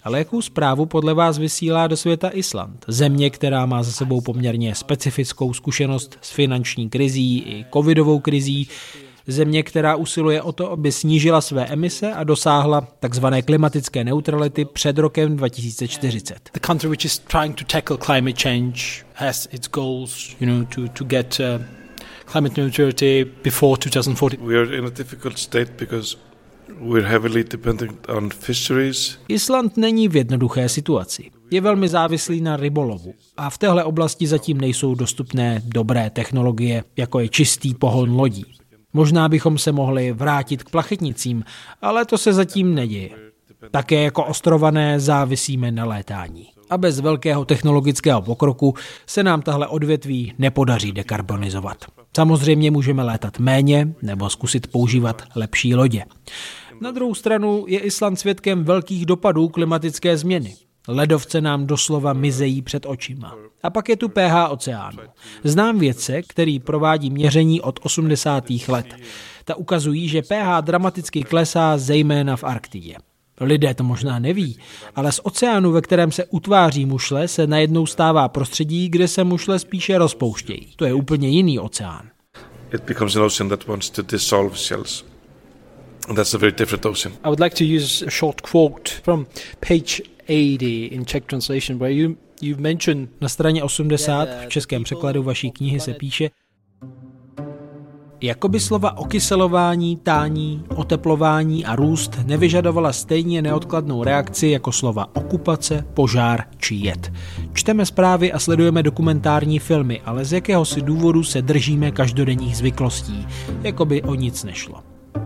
Ale 0.04 0.20
jakou 0.20 0.42
zprávu 0.42 0.86
podle 0.86 1.14
vás 1.14 1.38
vysílá 1.38 1.88
do 1.88 1.98
světa 1.98 2.30
Island? 2.30 2.86
Země, 2.88 3.30
která 3.30 3.66
má 3.66 3.84
za 3.84 3.92
sebou 3.92 4.22
poměrně 4.22 4.76
specifickou 4.76 5.54
zkušenost 5.54 6.18
s 6.22 6.32
finanční 6.32 6.90
krizí 6.90 7.40
i 7.40 7.66
covidovou 7.74 8.20
krizí, 8.20 8.68
země, 9.31 9.63
která 9.63 9.95
usiluje 9.95 10.41
o 10.41 10.51
to, 10.51 10.71
aby 10.71 10.91
snížila 10.91 11.41
své 11.41 11.65
emise 11.65 12.13
a 12.13 12.24
dosáhla 12.24 12.88
takzvané 13.00 13.41
klimatické 13.41 14.03
neutrality 14.03 14.65
před 14.65 14.98
rokem 14.98 15.38
2040. 15.38 16.50
The 16.53 16.59
country 16.59 16.89
which 16.89 17.05
is 17.05 17.19
trying 17.19 17.55
to 17.55 17.65
tackle 17.65 17.98
climate 17.98 18.41
change 18.43 18.79
has 19.13 19.48
its 19.51 19.69
goals, 19.69 20.36
you 20.39 20.48
know, 20.48 20.65
to 20.65 20.88
to 20.93 21.03
get 21.05 21.39
uh, 21.39 21.65
climate 22.31 22.62
neutrality 22.62 23.25
before 23.43 23.77
2040. 23.77 24.38
We 24.38 24.57
are 24.57 24.77
in 24.77 24.86
a 24.86 24.89
difficult 24.89 25.38
state 25.38 25.71
because 25.77 26.17
we're 26.79 27.07
heavily 27.07 27.43
dependent 27.43 28.09
on 28.09 28.29
fisheries. 28.29 29.17
Island 29.27 29.77
není 29.77 30.07
v 30.07 30.15
jednoduché 30.15 30.69
situaci. 30.69 31.31
Je 31.51 31.62
velmi 31.62 31.88
závislý 31.88 32.41
na 32.41 32.57
rybolovu 32.57 33.13
a 33.38 33.50
v 33.50 33.57
téhle 33.57 33.83
oblasti 33.83 34.27
zatím 34.27 34.62
nejsou 34.62 34.95
dostupné 34.95 35.62
dobré 35.65 36.09
technologie, 36.09 36.83
jako 36.98 37.19
je 37.19 37.29
čistý 37.29 37.74
pohon 37.74 38.15
lodí. 38.15 38.45
Možná 38.93 39.29
bychom 39.29 39.58
se 39.58 39.72
mohli 39.72 40.12
vrátit 40.12 40.63
k 40.63 40.69
plachetnicím, 40.69 41.43
ale 41.81 42.05
to 42.05 42.17
se 42.17 42.34
zatím 42.34 42.75
neděje. 42.75 43.10
Také 43.72 44.03
jako 44.03 44.25
ostrované 44.25 45.00
závisíme 45.00 45.72
na 45.72 45.86
létání. 45.86 46.48
A 46.69 46.77
bez 46.77 47.00
velkého 47.00 47.46
technologického 47.46 48.22
pokroku 48.22 48.74
se 49.05 49.24
nám 49.24 49.41
tahle 49.41 49.67
odvětví 49.67 50.34
nepodaří 50.38 50.91
dekarbonizovat. 50.91 51.86
Samozřejmě 52.15 52.72
můžeme 52.72 53.03
létat 53.03 53.39
méně 53.39 53.93
nebo 54.01 54.29
zkusit 54.29 54.67
používat 54.67 55.22
lepší 55.36 55.75
lodě. 55.75 56.05
Na 56.81 56.91
druhou 56.91 57.13
stranu 57.13 57.65
je 57.67 57.79
Island 57.79 58.15
svědkem 58.15 58.63
velkých 58.63 59.05
dopadů 59.05 59.50
klimatické 59.50 60.17
změny. 60.17 60.55
Ledovce 60.91 61.41
nám 61.41 61.67
doslova 61.67 62.13
mizejí 62.13 62.62
před 62.62 62.86
očima. 62.86 63.36
A 63.63 63.69
pak 63.69 63.89
je 63.89 63.98
tu 63.98 64.10
pH 64.10 64.50
oceánu. 64.50 65.00
Znám 65.43 65.79
vědce, 65.79 66.22
který 66.22 66.60
provádí 66.60 67.10
měření 67.10 67.62
od 67.62 67.79
80. 67.84 68.43
let. 68.67 68.96
Ta 69.46 69.55
ukazují, 69.55 70.10
že 70.10 70.22
pH 70.22 70.62
dramaticky 70.62 71.24
klesá 71.24 71.77
zejména 71.77 72.36
v 72.36 72.43
Arktidě. 72.43 72.96
Lidé 73.41 73.74
to 73.74 73.84
možná 73.84 74.19
neví, 74.19 74.58
ale 74.96 75.12
z 75.12 75.19
oceánu, 75.24 75.72
ve 75.72 75.81
kterém 75.81 76.12
se 76.12 76.25
utváří 76.25 76.86
mušle, 76.86 77.27
se 77.27 77.48
najednou 77.48 77.86
stává 77.86 78.27
prostředí, 78.27 78.89
kde 78.89 79.08
se 79.08 79.24
mušle 79.24 79.60
spíše 79.60 79.98
rozpouštějí. 79.98 80.74
To 80.75 80.86
je 80.86 80.93
úplně 80.93 81.29
jiný 81.29 81.60
oceán. 81.60 82.10
It 82.74 82.84
becomes 82.84 83.15
an 83.15 83.24
ocean 83.24 83.50
that 83.50 83.67
wants 83.67 83.89
to 83.89 84.01
dissolve 84.01 84.58
shells. 84.58 85.09
That's 86.08 86.34
a 86.34 86.38
very 86.38 86.51
different 86.51 86.86
ocean. 86.86 87.13
I 87.24 87.27
would 87.27 87.39
like 87.39 87.56
to 87.56 87.63
use 87.63 88.06
a 88.06 88.10
short 88.10 88.41
quote 88.41 88.89
from 89.03 89.25
page 89.60 90.01
80 90.27 90.88
in 90.91 91.06
Czech 91.06 91.25
translation 91.25 91.79
where 91.79 91.94
you 91.94 92.15
you've 92.41 92.62
mentioned 92.62 93.10
Na 93.22 93.29
straně 93.29 93.63
80 93.63 94.29
v 94.46 94.50
českém 94.50 94.84
překladu 94.84 95.24
vaší 95.24 95.51
knihy 95.51 95.79
se 95.79 95.94
píše, 95.94 96.29
Jakoby 98.22 98.60
slova 98.60 98.98
okyselování, 98.98 99.98
tání, 99.98 100.63
oteplování 100.75 101.65
a 101.65 101.75
růst 101.75 102.20
nevyžadovala 102.25 102.94
stejně 102.94 103.41
neodkladnou 103.41 104.03
reakci 104.03 104.48
jako 104.48 104.72
slova 104.72 105.15
okupace, 105.15 105.86
požár 105.94 106.44
či 106.58 106.75
jed. 106.75 107.13
Čteme 107.53 107.86
zprávy 107.86 108.32
a 108.32 108.39
sledujeme 108.39 108.84
dokumentární 108.84 109.60
filmy, 109.60 110.01
ale 110.06 110.25
z 110.25 110.34
jakéhosi 110.34 110.82
důvodu 110.82 111.24
se 111.24 111.41
držíme 111.41 111.91
každodenních 111.91 112.58
zvyklostí, 112.58 113.27
jako 113.63 113.86
by 113.86 114.01
o 114.01 114.15
nic 114.15 114.44
nešlo. 114.44 114.84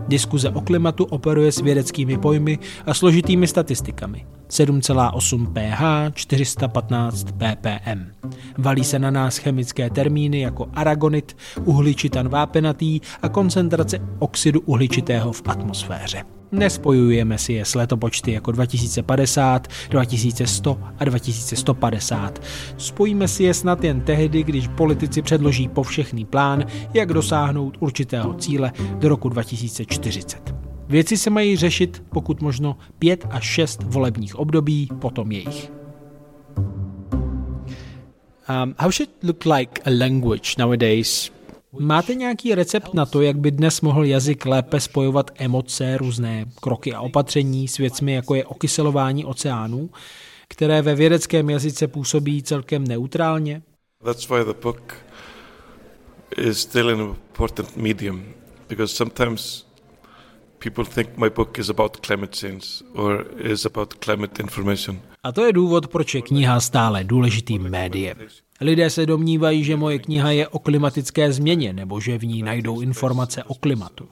Diskuze 0.08 0.50
o 0.50 0.60
klimatu 0.60 1.04
operuje 1.04 1.52
s 1.52 1.60
vědeckými 1.60 2.18
pojmy 2.18 2.58
a 2.86 2.94
složitými 2.94 3.46
statistikami. 3.46 4.26
7,8 4.48 5.52
pH, 5.52 6.14
415 6.14 7.24
ppm. 7.24 8.12
Valí 8.58 8.84
se 8.84 8.98
na 8.98 9.10
nás 9.10 9.36
chemické 9.36 9.90
termíny 9.90 10.40
jako 10.40 10.68
aragonit, 10.74 11.36
uhličitan 11.64 12.28
vápenatý 12.28 13.00
a 13.22 13.28
koncentrace 13.28 13.98
oxidu 14.18 14.60
uhličitého 14.60 15.32
v 15.32 15.42
atmosféře. 15.46 16.22
Nespojujeme 16.54 17.38
si 17.38 17.52
je 17.52 17.64
s 17.64 17.74
letopočty 17.74 18.32
jako 18.32 18.52
2050, 18.52 19.68
2100 19.90 20.78
a 20.98 21.04
2150. 21.04 22.42
Spojíme 22.76 23.28
si 23.28 23.44
je 23.44 23.54
snad 23.54 23.84
jen 23.84 24.00
tehdy, 24.00 24.42
když 24.42 24.68
politici 24.68 25.22
předloží 25.22 25.68
povšechný 25.68 26.24
plán, 26.24 26.64
jak 26.94 27.12
dosáhnout 27.12 27.76
určitého 27.80 28.34
cíle 28.34 28.72
do 28.98 29.08
roku 29.08 29.28
2040. 29.28 30.54
Věci 30.88 31.16
se 31.16 31.30
mají 31.30 31.56
řešit 31.56 32.02
pokud 32.08 32.42
možno 32.42 32.76
pět 32.98 33.26
až 33.30 33.44
šest 33.44 33.82
volebních 33.82 34.36
období, 34.36 34.88
potom 34.98 35.32
jejich. 35.32 35.72
Um, 38.48 38.74
how 38.78 38.90
should 38.90 39.10
look 39.22 39.44
like 39.44 39.82
a 39.84 39.90
language 39.90 40.54
nowadays 40.58 41.32
Máte 41.78 42.14
nějaký 42.14 42.54
recept 42.54 42.94
na 42.94 43.06
to, 43.06 43.22
jak 43.22 43.38
by 43.38 43.50
dnes 43.50 43.80
mohl 43.80 44.04
jazyk 44.04 44.46
lépe 44.46 44.80
spojovat 44.80 45.30
emoce, 45.38 45.96
různé 45.96 46.44
kroky 46.60 46.92
a 46.94 47.00
opatření 47.00 47.68
s 47.68 47.76
věcmi, 47.76 48.12
jako 48.12 48.34
je 48.34 48.44
okyselování 48.44 49.24
oceánů, 49.24 49.90
které 50.48 50.82
ve 50.82 50.94
vědeckém 50.94 51.50
jazyce 51.50 51.88
působí 51.88 52.42
celkem 52.42 52.86
neutrálně? 52.86 53.62
That's 54.04 54.28
why 54.28 54.44
the 54.44 54.60
book 54.62 54.94
is 56.36 56.58
still 56.58 56.90
an 56.90 57.00
important 57.00 57.76
medium 57.76 58.24
because 58.68 58.94
sometimes 58.94 59.66
people 60.58 60.84
think 60.84 61.16
my 61.16 61.30
book 61.30 61.58
is 61.58 61.70
about 61.70 62.06
climate 62.06 62.36
change 62.40 62.66
or 62.94 63.26
is 63.38 63.66
about 63.66 63.94
climate 64.04 64.42
information. 64.42 65.00
A 65.22 65.32
to 65.32 65.44
je 65.44 65.52
důvod, 65.52 65.86
proč 65.86 66.14
je 66.14 66.22
kniha 66.22 66.60
stále 66.60 67.04
důležitým 67.04 67.62
médiem. 67.62 68.16
Lidé 68.60 68.90
se 68.90 69.06
domnívají, 69.06 69.64
že 69.64 69.76
moje 69.76 69.98
kniha 69.98 70.30
je 70.30 70.48
o 70.48 70.58
klimatické 70.58 71.32
změně 71.32 71.72
nebo 71.72 72.00
že 72.00 72.18
v 72.18 72.24
ní 72.24 72.42
najdou 72.42 72.80
informace 72.80 73.44
o 73.44 73.54
klimatu. 73.54 74.08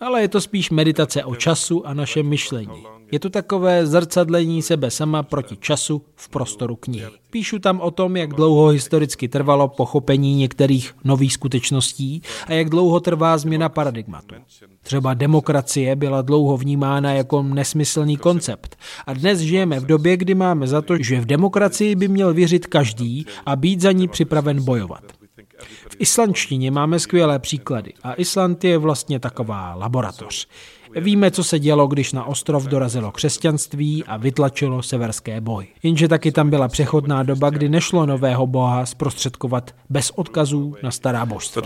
Ale 0.00 0.20
je 0.20 0.28
to 0.28 0.40
spíš 0.40 0.70
meditace 0.70 1.24
o 1.24 1.34
času 1.34 1.86
a 1.86 1.94
našem 1.94 2.28
myšlení. 2.28 2.95
Je 3.12 3.18
to 3.18 3.30
takové 3.30 3.86
zrcadlení 3.86 4.62
sebe 4.62 4.90
sama 4.90 5.22
proti 5.22 5.56
času 5.56 6.02
v 6.14 6.28
prostoru 6.28 6.76
knihy. 6.76 7.06
Píšu 7.30 7.58
tam 7.58 7.80
o 7.80 7.90
tom, 7.90 8.16
jak 8.16 8.34
dlouho 8.34 8.68
historicky 8.68 9.28
trvalo 9.28 9.68
pochopení 9.68 10.34
některých 10.34 10.92
nových 11.04 11.32
skutečností 11.32 12.22
a 12.46 12.52
jak 12.52 12.70
dlouho 12.70 13.00
trvá 13.00 13.38
změna 13.38 13.68
paradigmatu. 13.68 14.34
Třeba 14.82 15.14
demokracie 15.14 15.96
byla 15.96 16.22
dlouho 16.22 16.56
vnímána 16.56 17.12
jako 17.12 17.42
nesmyslný 17.42 18.16
koncept. 18.16 18.76
A 19.06 19.12
dnes 19.12 19.38
žijeme 19.38 19.80
v 19.80 19.86
době, 19.86 20.16
kdy 20.16 20.34
máme 20.34 20.66
za 20.66 20.82
to, 20.82 20.96
že 21.00 21.20
v 21.20 21.26
demokracii 21.26 21.94
by 21.94 22.08
měl 22.08 22.34
věřit 22.34 22.66
každý 22.66 23.26
a 23.46 23.56
být 23.56 23.80
za 23.80 23.92
ní 23.92 24.08
připraven 24.08 24.64
bojovat. 24.64 25.02
V 25.90 25.96
islandštině 25.98 26.70
máme 26.70 26.98
skvělé 26.98 27.38
příklady 27.38 27.92
a 28.02 28.14
Island 28.14 28.64
je 28.64 28.78
vlastně 28.78 29.20
taková 29.20 29.74
laboratoř. 29.74 30.48
Víme, 31.00 31.30
co 31.30 31.44
se 31.44 31.58
dělo, 31.58 31.86
když 31.86 32.12
na 32.12 32.24
ostrov 32.24 32.66
dorazilo 32.66 33.12
křesťanství 33.12 34.04
a 34.04 34.16
vytlačilo 34.16 34.82
severské 34.82 35.40
boj. 35.40 35.66
Jenže 35.82 36.08
taky 36.08 36.32
tam 36.32 36.50
byla 36.50 36.68
přechodná 36.68 37.22
doba, 37.22 37.50
kdy 37.50 37.68
nešlo 37.68 38.06
nového 38.06 38.46
boha 38.46 38.86
zprostředkovat 38.86 39.74
bez 39.90 40.10
odkazů 40.10 40.76
na 40.82 40.90
stará 40.90 41.26
božstva. 41.26 41.62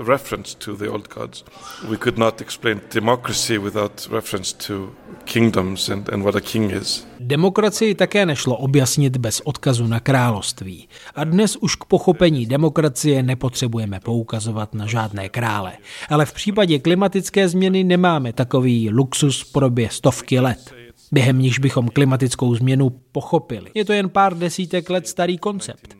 Reference 0.00 0.56
to 0.58 0.76
the 0.76 0.88
old 0.88 1.08
gods. 1.08 1.44
We 1.88 1.96
could 1.96 2.18
not 2.18 2.40
explain 2.40 2.80
democracy 2.94 3.58
without 3.58 4.08
reference 4.10 4.66
to 4.66 4.92
kingdoms 5.24 5.88
and, 5.88 6.08
and 6.08 6.22
what 6.22 6.36
a 6.36 6.40
king 6.40 6.72
is. 6.72 7.06
Demokracii 7.20 7.94
také 7.94 8.26
nešlo 8.26 8.56
objasnit 8.56 9.16
bez 9.16 9.40
odkazu 9.44 9.86
na 9.86 10.00
království. 10.00 10.88
A 11.14 11.24
dnes 11.24 11.56
už 11.56 11.74
k 11.74 11.84
pochopení 11.84 12.46
demokracie 12.46 13.22
nepotřebujeme 13.22 14.00
poukazovat 14.00 14.74
na 14.74 14.86
žádné 14.86 15.28
krále. 15.28 15.72
Ale 16.08 16.26
v 16.26 16.32
případě 16.32 16.78
klimatické 16.78 17.48
změny 17.48 17.84
nemáme 17.84 18.32
takový 18.32 18.90
luxus 18.90 19.40
v 19.40 19.52
podobě 19.52 19.88
stovky 19.90 20.40
let 20.40 20.80
během 21.12 21.38
níž 21.38 21.58
bychom 21.58 21.88
klimatickou 21.88 22.54
změnu 22.54 22.90
pochopili. 23.12 23.70
Je 23.74 23.84
to 23.84 23.92
jen 23.92 24.08
pár 24.08 24.38
desítek 24.38 24.90
let 24.90 25.08
starý 25.08 25.38
koncept. 25.38 25.96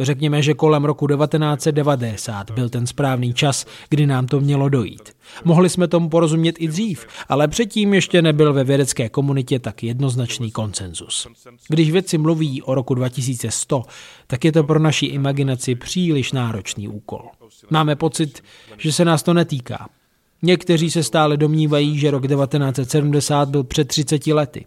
Řekněme, 0.00 0.42
že 0.42 0.54
kolem 0.54 0.84
roku 0.84 1.06
1990 1.06 2.50
byl 2.50 2.68
ten 2.68 2.86
správný 2.86 3.34
čas, 3.34 3.66
kdy 3.88 4.06
nám 4.06 4.26
to 4.26 4.40
mělo 4.40 4.68
dojít. 4.68 5.12
Mohli 5.44 5.68
jsme 5.68 5.88
tomu 5.88 6.08
porozumět 6.08 6.56
i 6.58 6.68
dřív, 6.68 7.06
ale 7.28 7.48
předtím 7.48 7.94
ještě 7.94 8.22
nebyl 8.22 8.52
ve 8.52 8.64
vědecké 8.64 9.08
komunitě 9.08 9.58
tak 9.58 9.82
jednoznačný 9.82 10.50
konsenzus. 10.50 11.26
Když 11.68 11.90
vědci 11.90 12.18
mluví 12.18 12.62
o 12.62 12.74
roku 12.74 12.94
2100, 12.94 13.82
tak 14.26 14.44
je 14.44 14.52
to 14.52 14.64
pro 14.64 14.78
naši 14.78 15.06
imaginaci 15.06 15.74
příliš 15.74 16.32
náročný 16.32 16.88
úkol. 16.88 17.28
Máme 17.70 17.96
pocit, 17.96 18.42
že 18.78 18.92
se 18.92 19.04
nás 19.04 19.22
to 19.22 19.34
netýká. 19.34 19.88
Někteří 20.42 20.90
se 20.90 21.02
stále 21.02 21.36
domnívají, 21.36 21.98
že 21.98 22.10
rok 22.10 22.28
1970 22.28 23.48
byl 23.48 23.64
před 23.64 23.88
30 23.88 24.26
lety. 24.26 24.64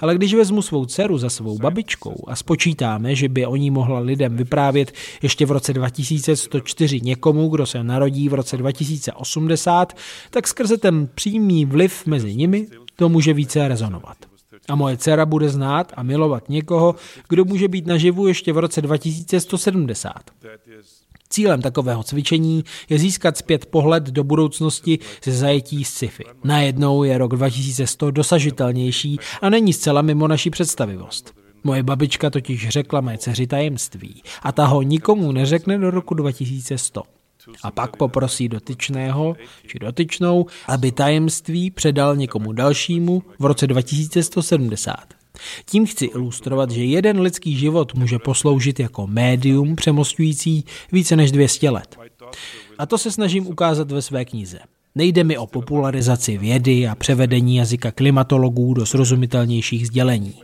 Ale 0.00 0.14
když 0.14 0.34
vezmu 0.34 0.62
svou 0.62 0.86
dceru 0.86 1.18
za 1.18 1.30
svou 1.30 1.58
babičkou 1.58 2.24
a 2.26 2.36
spočítáme, 2.36 3.14
že 3.14 3.28
by 3.28 3.46
o 3.46 3.56
ní 3.56 3.70
mohla 3.70 3.98
lidem 3.98 4.36
vyprávět 4.36 4.92
ještě 5.22 5.46
v 5.46 5.50
roce 5.50 5.72
2104 5.72 7.00
někomu, 7.00 7.48
kdo 7.48 7.66
se 7.66 7.84
narodí 7.84 8.28
v 8.28 8.34
roce 8.34 8.56
2080, 8.56 9.96
tak 10.30 10.48
skrze 10.48 10.78
ten 10.78 11.08
přímý 11.14 11.64
vliv 11.64 12.06
mezi 12.06 12.34
nimi 12.34 12.66
to 12.96 13.08
může 13.08 13.34
více 13.34 13.68
rezonovat. 13.68 14.16
A 14.68 14.74
moje 14.74 14.96
dcera 14.96 15.26
bude 15.26 15.48
znát 15.48 15.92
a 15.96 16.02
milovat 16.02 16.48
někoho, 16.48 16.94
kdo 17.28 17.44
může 17.44 17.68
být 17.68 17.86
naživu 17.86 18.26
ještě 18.26 18.52
v 18.52 18.58
roce 18.58 18.82
2170. 18.82 20.12
Cílem 21.32 21.62
takového 21.62 22.02
cvičení 22.02 22.64
je 22.88 22.98
získat 22.98 23.36
zpět 23.36 23.66
pohled 23.66 24.04
do 24.04 24.24
budoucnosti 24.24 24.98
ze 25.24 25.32
zajetí 25.32 25.84
sci-fi. 25.84 26.24
Najednou 26.44 27.04
je 27.04 27.18
rok 27.18 27.36
2100 27.36 28.10
dosažitelnější 28.10 29.18
a 29.42 29.50
není 29.50 29.72
zcela 29.72 30.02
mimo 30.02 30.28
naši 30.28 30.50
představivost. 30.50 31.34
Moje 31.64 31.82
babička 31.82 32.30
totiž 32.30 32.68
řekla 32.68 33.00
mé 33.00 33.18
dceři 33.18 33.46
tajemství 33.46 34.22
a 34.42 34.52
ta 34.52 34.66
ho 34.66 34.82
nikomu 34.82 35.32
neřekne 35.32 35.78
do 35.78 35.90
roku 35.90 36.14
2100. 36.14 37.02
A 37.62 37.70
pak 37.70 37.96
poprosí 37.96 38.48
dotyčného 38.48 39.36
či 39.66 39.78
dotyčnou, 39.78 40.46
aby 40.66 40.92
tajemství 40.92 41.70
předal 41.70 42.16
někomu 42.16 42.52
dalšímu 42.52 43.22
v 43.38 43.44
roce 43.44 43.66
2170. 43.66 45.21
Tím 45.66 45.86
chci 45.86 46.04
ilustrovat, 46.04 46.70
že 46.70 46.84
jeden 46.84 47.20
lidský 47.20 47.56
život 47.56 47.94
může 47.94 48.18
posloužit 48.18 48.80
jako 48.80 49.06
médium 49.06 49.76
přemostující 49.76 50.64
více 50.92 51.16
než 51.16 51.32
200 51.32 51.70
let. 51.70 51.96
A 52.78 52.86
to 52.86 52.98
se 52.98 53.10
snažím 53.10 53.46
ukázat 53.46 53.90
ve 53.90 54.02
své 54.02 54.24
knize. 54.24 54.58
Nejde 54.94 55.24
mi 55.24 55.38
o 55.38 55.46
popularizaci 55.46 56.38
vědy 56.38 56.88
a 56.88 56.94
převedení 56.94 57.56
jazyka 57.56 57.90
klimatologů 57.90 58.74
do 58.74 58.86
srozumitelnějších 58.86 59.86
sdělení. 59.86 60.34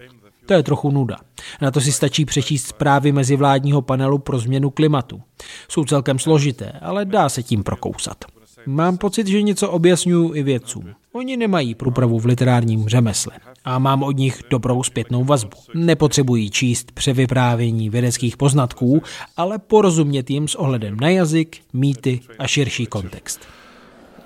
To 0.46 0.54
je 0.54 0.62
trochu 0.62 0.90
nuda. 0.90 1.16
Na 1.60 1.70
to 1.70 1.80
si 1.80 1.92
stačí 1.92 2.24
přečíst 2.24 2.66
zprávy 2.66 3.12
mezivládního 3.12 3.82
panelu 3.82 4.18
pro 4.18 4.38
změnu 4.38 4.70
klimatu. 4.70 5.22
Jsou 5.68 5.84
celkem 5.84 6.18
složité, 6.18 6.72
ale 6.82 7.04
dá 7.04 7.28
se 7.28 7.42
tím 7.42 7.62
prokousat. 7.62 8.24
Mám 8.66 8.98
pocit, 8.98 9.26
že 9.26 9.42
něco 9.42 9.70
objasňuju 9.70 10.34
i 10.34 10.42
vědcům. 10.42 10.94
Oni 11.12 11.36
nemají 11.36 11.74
průpravu 11.74 12.18
v 12.18 12.26
literárním 12.26 12.88
řemesle 12.88 13.32
a 13.64 13.78
mám 13.78 14.02
od 14.02 14.16
nich 14.16 14.42
dobrou 14.50 14.82
zpětnou 14.82 15.24
vazbu. 15.24 15.56
Nepotřebují 15.74 16.50
číst 16.50 16.92
převyprávění 16.92 17.90
vědeckých 17.90 18.36
poznatků, 18.36 19.02
ale 19.36 19.58
porozumět 19.58 20.30
jim 20.30 20.48
s 20.48 20.54
ohledem 20.54 20.96
na 21.00 21.08
jazyk, 21.08 21.56
mýty 21.72 22.20
a 22.38 22.46
širší 22.46 22.86
kontext. 22.86 23.40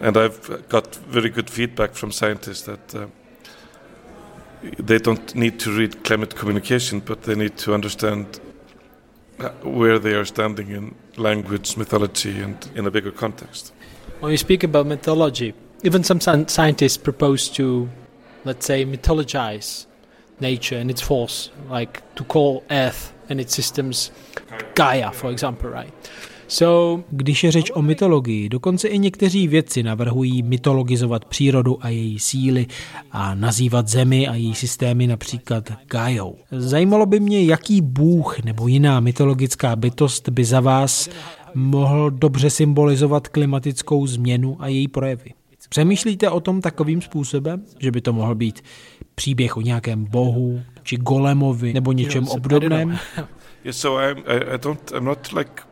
And 0.01 0.17
I've 0.17 0.39
got 0.71 1.01
very 1.09 1.31
good 1.31 1.51
feedback 1.51 1.93
from 1.93 2.13
scientists 2.13 2.63
that 2.63 2.95
uh, 2.95 3.01
they 4.87 4.99
don't 4.99 5.35
need 5.35 5.65
to 5.65 5.71
read 5.71 5.97
climate 6.03 6.35
communication, 6.41 7.03
but 7.07 7.19
they 7.19 7.37
need 7.37 7.65
to 7.65 7.75
understand 7.75 8.27
where 9.65 9.99
they 9.99 10.15
are 10.15 10.25
standing 10.25 10.71
in 10.71 10.95
language, 11.17 11.77
mythology, 11.77 12.43
and 12.43 12.57
in 12.75 12.87
a 12.87 12.91
bigger 12.91 13.13
context. 13.13 13.73
When 14.23 14.31
you 14.31 14.39
speak 14.39 14.63
about 14.63 14.87
mythology, 14.87 15.53
even 15.83 16.05
some 16.05 16.21
scientists 16.21 16.97
propose 16.97 17.49
to, 17.57 17.89
let's 18.45 18.65
say, 18.65 18.85
mythologize 18.85 19.87
nature 20.39 20.77
and 20.77 20.91
its 20.91 21.03
force, 21.03 21.51
like 21.69 22.03
to 22.15 22.23
call 22.23 22.63
Earth 22.71 23.13
and 23.29 23.41
its 23.41 23.53
systems 23.53 24.13
Gaia, 24.77 25.11
for 25.11 25.33
example, 25.33 25.71
right? 25.71 25.93
So, 26.49 27.05
Když 27.11 27.45
je 27.45 27.53
řeč 27.53 27.71
o 27.75 27.83
mytologii, 27.83 28.49
dokonce 28.49 28.89
i 28.89 28.99
někteří 28.99 29.49
vědci 29.49 29.83
navrhují 29.83 30.43
mytologizovat 30.43 31.25
přírodu 31.25 31.79
a 31.85 31.89
její 31.89 32.19
síly 32.19 32.67
a 33.11 33.35
nazývat 33.35 33.89
zemi 33.89 34.29
a 34.29 34.35
její 34.35 34.55
systémy 34.55 35.07
například 35.07 35.73
Gaiou. 35.87 36.37
Zajímalo 36.51 37.07
by 37.07 37.21
mě, 37.21 37.45
jaký 37.45 37.81
bůh 37.81 38.45
nebo 38.45 38.69
jiná 38.69 39.01
mytologická 39.01 39.77
bytost 39.77 40.29
by 40.29 40.45
za 40.45 40.61
vás 40.61 41.09
mohl 41.55 42.11
dobře 42.11 42.51
symbolizovat 42.51 43.29
klimatickou 43.29 44.07
změnu 44.07 44.57
a 44.61 44.69
její 44.69 44.89
projevy. 44.89 45.31
Přemýšlíte 45.69 46.31
o 46.31 46.41
tom 46.41 46.61
takovým 46.61 47.03
způsobem, 47.03 47.63
že 47.79 47.91
by 47.91 48.01
to 48.01 48.13
mohl 48.13 48.35
být 48.35 48.63
příběh 49.15 49.57
o 49.57 49.61
nějakém 49.61 50.05
bohu, 50.05 50.61
či 50.83 50.97
golemovi, 50.97 51.73
nebo 51.73 51.93
něčem 51.93 52.29
obdobném? 52.29 52.99
Yeah, 53.65 53.77
so 53.77 54.03
I'm, 54.03 54.19
I, 54.27 54.55
I 54.55 54.59
don't, 54.59 54.93
I'm 54.93 55.05
not 55.05 55.33
like 55.33 55.63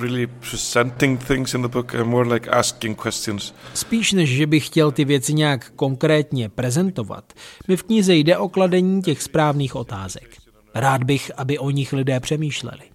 really 0.00 0.26
presenting 0.26 1.24
things 1.24 1.54
in 1.54 1.62
the 1.62 1.68
book. 1.68 1.94
I'm 1.94 2.08
more 2.08 2.34
like 2.34 2.50
asking 2.50 3.02
questions. 3.02 3.54
Spíš 3.74 4.12
než 4.12 4.30
že 4.30 4.46
bych 4.46 4.66
chtěl 4.66 4.92
ty 4.92 5.04
věci 5.04 5.34
nějak 5.34 5.70
konkrétně 5.76 6.48
prezentovat, 6.48 7.32
mi 7.68 7.76
v 7.76 7.82
knize 7.82 8.14
jde 8.14 8.38
o 8.38 8.48
kladení 8.48 9.02
těch 9.02 9.22
správných 9.22 9.76
otázek. 9.76 10.36
Rád 10.74 11.04
bych, 11.04 11.30
aby 11.36 11.58
o 11.58 11.70
nich 11.70 11.92
lidé 11.92 12.20
přemýšleli. 12.20 12.91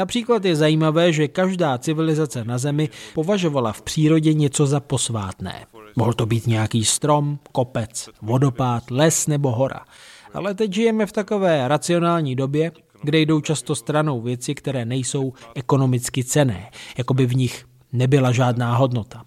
Například 0.00 0.44
je 0.44 0.56
zajímavé, 0.56 1.12
že 1.12 1.28
každá 1.28 1.78
civilizace 1.78 2.44
na 2.44 2.58
Zemi 2.58 2.88
považovala 3.14 3.72
v 3.72 3.82
přírodě 3.82 4.34
něco 4.34 4.66
za 4.66 4.80
posvátné. 4.80 5.66
Mohl 5.96 6.12
to 6.12 6.26
být 6.26 6.46
nějaký 6.46 6.84
strom, 6.84 7.38
kopec, 7.52 8.08
vodopád, 8.22 8.90
les 8.90 9.26
nebo 9.26 9.50
hora. 9.50 9.80
Ale 10.34 10.54
teď 10.54 10.72
žijeme 10.72 11.06
v 11.06 11.12
takové 11.12 11.68
racionální 11.68 12.36
době, 12.36 12.72
kde 13.02 13.20
jdou 13.20 13.40
často 13.40 13.74
stranou 13.74 14.20
věci, 14.20 14.54
které 14.54 14.84
nejsou 14.84 15.32
ekonomicky 15.54 16.24
cené, 16.24 16.70
jako 16.98 17.14
by 17.14 17.26
v 17.26 17.36
nich 17.36 17.64
nebyla 17.92 18.32
žádná 18.32 18.76
hodnota. 18.76 19.24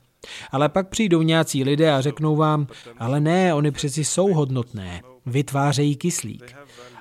Ale 0.51 0.69
pak 0.69 0.89
přijdou 0.89 1.21
nějací 1.21 1.63
lidé 1.63 1.93
a 1.93 2.01
řeknou 2.01 2.35
vám, 2.35 2.67
ale 2.97 3.19
ne, 3.19 3.53
oni 3.53 3.71
přeci 3.71 4.03
jsou 4.03 4.33
hodnotné, 4.33 5.01
vytvářejí 5.25 5.95
kyslík. 5.95 6.55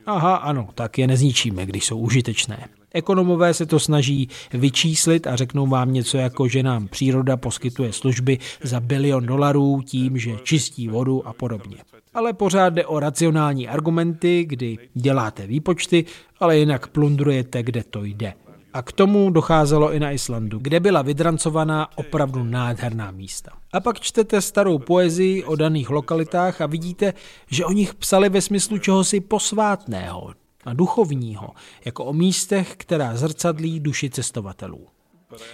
Aha, 0.06 0.36
ano, 0.36 0.68
tak 0.74 0.98
je 0.98 1.06
nezničíme, 1.06 1.66
když 1.66 1.86
jsou 1.86 1.98
užitečné. 1.98 2.68
Ekonomové 2.94 3.54
se 3.54 3.66
to 3.66 3.78
snaží 3.78 4.28
vyčíslit 4.52 5.26
a 5.26 5.36
řeknou 5.36 5.66
vám 5.66 5.92
něco 5.92 6.18
jako, 6.18 6.48
že 6.48 6.62
nám 6.62 6.88
příroda 6.88 7.36
poskytuje 7.36 7.92
služby 7.92 8.38
za 8.62 8.80
bilion 8.80 9.26
dolarů 9.26 9.82
tím, 9.84 10.18
že 10.18 10.36
čistí 10.42 10.88
vodu 10.88 11.28
a 11.28 11.32
podobně. 11.32 11.76
Ale 12.14 12.32
pořád 12.32 12.74
jde 12.74 12.86
o 12.86 13.00
racionální 13.00 13.68
argumenty, 13.68 14.44
kdy 14.48 14.78
děláte 14.94 15.46
výpočty, 15.46 16.04
ale 16.40 16.58
jinak 16.58 16.86
plundrujete, 16.86 17.62
kde 17.62 17.84
to 17.84 18.04
jde. 18.04 18.34
A 18.74 18.82
k 18.82 18.92
tomu 18.92 19.30
docházelo 19.30 19.92
i 19.92 20.00
na 20.00 20.10
Islandu, 20.10 20.58
kde 20.58 20.80
byla 20.80 21.02
vydrancovaná 21.02 21.98
opravdu 21.98 22.44
nádherná 22.44 23.10
místa. 23.10 23.50
A 23.72 23.80
pak 23.80 24.00
čtete 24.00 24.40
starou 24.40 24.78
poezii 24.78 25.44
o 25.44 25.56
daných 25.56 25.90
lokalitách 25.90 26.60
a 26.60 26.66
vidíte, 26.66 27.14
že 27.50 27.64
o 27.64 27.72
nich 27.72 27.94
psali 27.94 28.28
ve 28.28 28.40
smyslu 28.40 28.78
čehosi 28.78 29.20
posvátného, 29.20 30.30
a 30.64 30.72
duchovního, 30.74 31.48
jako 31.84 32.04
o 32.04 32.12
místech, 32.12 32.74
která 32.76 33.16
zrcadlí 33.16 33.80
duši 33.80 34.10
cestovatelů. 34.10 34.86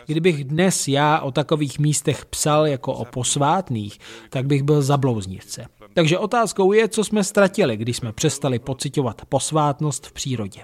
Kdybych 0.06 0.44
dnes 0.44 0.88
já 0.88 1.20
o 1.20 1.32
takových 1.32 1.78
místech 1.78 2.26
psal 2.26 2.66
jako 2.66 2.94
o 2.94 3.04
posvátných, 3.04 3.98
tak 4.30 4.46
bych 4.46 4.62
byl 4.62 4.82
zablouznivce. 4.82 5.66
Takže 5.94 6.18
otázkou 6.18 6.72
je, 6.72 6.88
co 6.88 7.04
jsme 7.04 7.24
ztratili, 7.24 7.76
když 7.76 7.96
jsme 7.96 8.12
přestali 8.12 8.58
pocitovat 8.58 9.22
posvátnost 9.28 10.06
v 10.06 10.12
přírodě. 10.12 10.62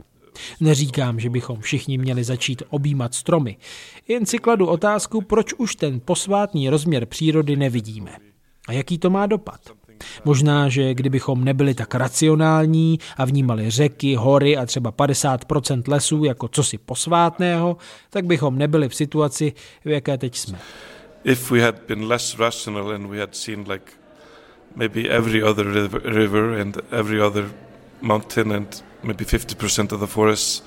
Neříkám, 0.61 1.21
že 1.21 1.31
bychom 1.31 1.61
všichni 1.61 1.99
měli 1.99 2.25
začít 2.25 2.63
objímat 2.69 3.15
stromy, 3.15 3.57
jen 4.09 4.27
si 4.27 4.39
kladu 4.39 4.67
otázku, 4.67 5.21
proč 5.21 5.53
už 5.53 5.77
ten 5.77 6.01
posvátný 6.01 6.69
rozměr 6.69 7.07
přírody 7.07 7.57
nevidíme. 7.57 8.17
A 8.69 8.73
jaký 8.73 8.99
to 8.99 9.11
má 9.11 9.27
dopad? 9.27 9.61
Možná, 10.25 10.69
že 10.69 10.95
kdybychom 10.95 11.45
nebyli 11.45 11.75
tak 11.75 11.95
racionální 11.95 12.99
a 13.17 13.25
vnímali 13.25 13.71
řeky, 13.71 14.15
hory 14.15 14.57
a 14.57 14.67
třeba 14.67 14.93
50% 14.93 15.83
lesů 15.89 16.25
jako 16.25 16.49
cosi 16.49 16.79
posvátného, 16.79 17.77
tak 18.11 18.25
bychom 18.25 18.59
nebyli 18.59 18.89
v 18.89 18.95
situaci, 18.95 19.53
v 19.85 19.89
jaké 19.89 20.19
teď 20.19 20.37
jsme. 20.37 20.59
If 21.25 21.51
we 21.51 21.63
had 21.63 21.75
been 21.89 22.09
less 22.09 22.39
rational 22.39 22.91
and 22.91 23.07
we 23.07 23.21
had 23.21 23.37
seen 23.37 23.65
like 23.69 23.93
maybe 24.77 25.09
every 25.09 25.43
other 25.43 25.67
river 26.05 26.61
and 26.61 26.79
every 26.91 27.23
other 27.23 27.51
mountain 28.01 28.53
and 28.53 28.85
maybe 29.03 29.25
50% 29.25 29.95
of 29.95 30.01
the 30.01 30.07
forests 30.07 30.63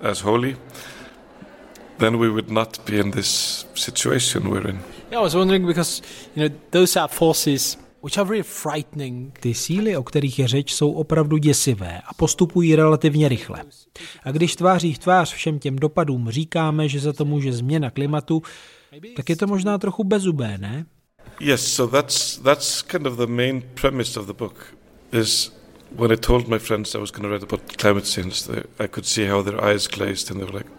as 0.00 0.20
holy, 0.20 0.56
then 1.98 2.18
we 2.18 2.28
would 2.28 2.50
not 2.50 2.84
be 2.84 2.98
in 2.98 3.10
this 3.10 3.64
situation 3.74 4.50
we're 4.50 4.68
in. 4.68 4.78
Yeah, 5.10 5.20
I 5.20 5.22
was 5.22 5.34
wondering 5.34 5.66
because 5.66 6.02
you 6.34 6.48
know 6.48 6.54
those 6.70 6.96
are 6.96 7.08
forces 7.08 7.76
ty 9.40 9.54
síly, 9.54 9.96
o 9.96 10.02
kterých 10.02 10.38
je 10.38 10.48
řeč, 10.48 10.74
jsou 10.74 10.92
opravdu 10.92 11.36
děsivé 11.36 12.00
a 12.06 12.14
postupují 12.14 12.76
relativně 12.76 13.28
rychle. 13.28 13.64
A 14.24 14.30
když 14.30 14.56
tváří 14.56 14.94
v 14.94 14.98
tvář 14.98 15.32
všem 15.32 15.58
těm 15.58 15.76
dopadům 15.76 16.30
říkáme, 16.30 16.88
že 16.88 17.00
za 17.00 17.12
to 17.12 17.24
může 17.24 17.52
změna 17.52 17.90
klimatu, 17.90 18.42
tak 19.16 19.28
je 19.28 19.36
to 19.36 19.46
možná 19.46 19.78
trochu 19.78 20.04
bezubé, 20.04 20.58
ne? 20.58 20.86
Yes, 21.40 21.74
so 21.74 21.96
that's 21.96 22.38
that's 22.38 22.82
kind 22.82 23.06
of 23.06 23.16
the 23.16 23.26
main 23.26 23.62
premise 23.80 24.20
of 24.20 24.26
the 24.26 24.32
book 24.32 24.76
is 25.12 25.52
when 25.92 26.12
I 26.12 26.16
told 26.16 26.48
my 26.48 26.58
friends 26.58 26.94
I 26.94 26.98
was 26.98 27.10
going 27.10 27.22
to 27.22 27.28
write 27.28 27.42
about 27.42 27.76
climate 27.76 28.06
change, 28.06 28.48
I 28.78 28.88
could 28.88 29.06
see 29.06 29.28
how 29.28 29.42
their 29.42 29.64
eyes 29.64 29.86
glazed 29.86 30.30
and 30.30 30.40
they 30.40 30.52
were 30.52 30.58
like. 30.58 30.70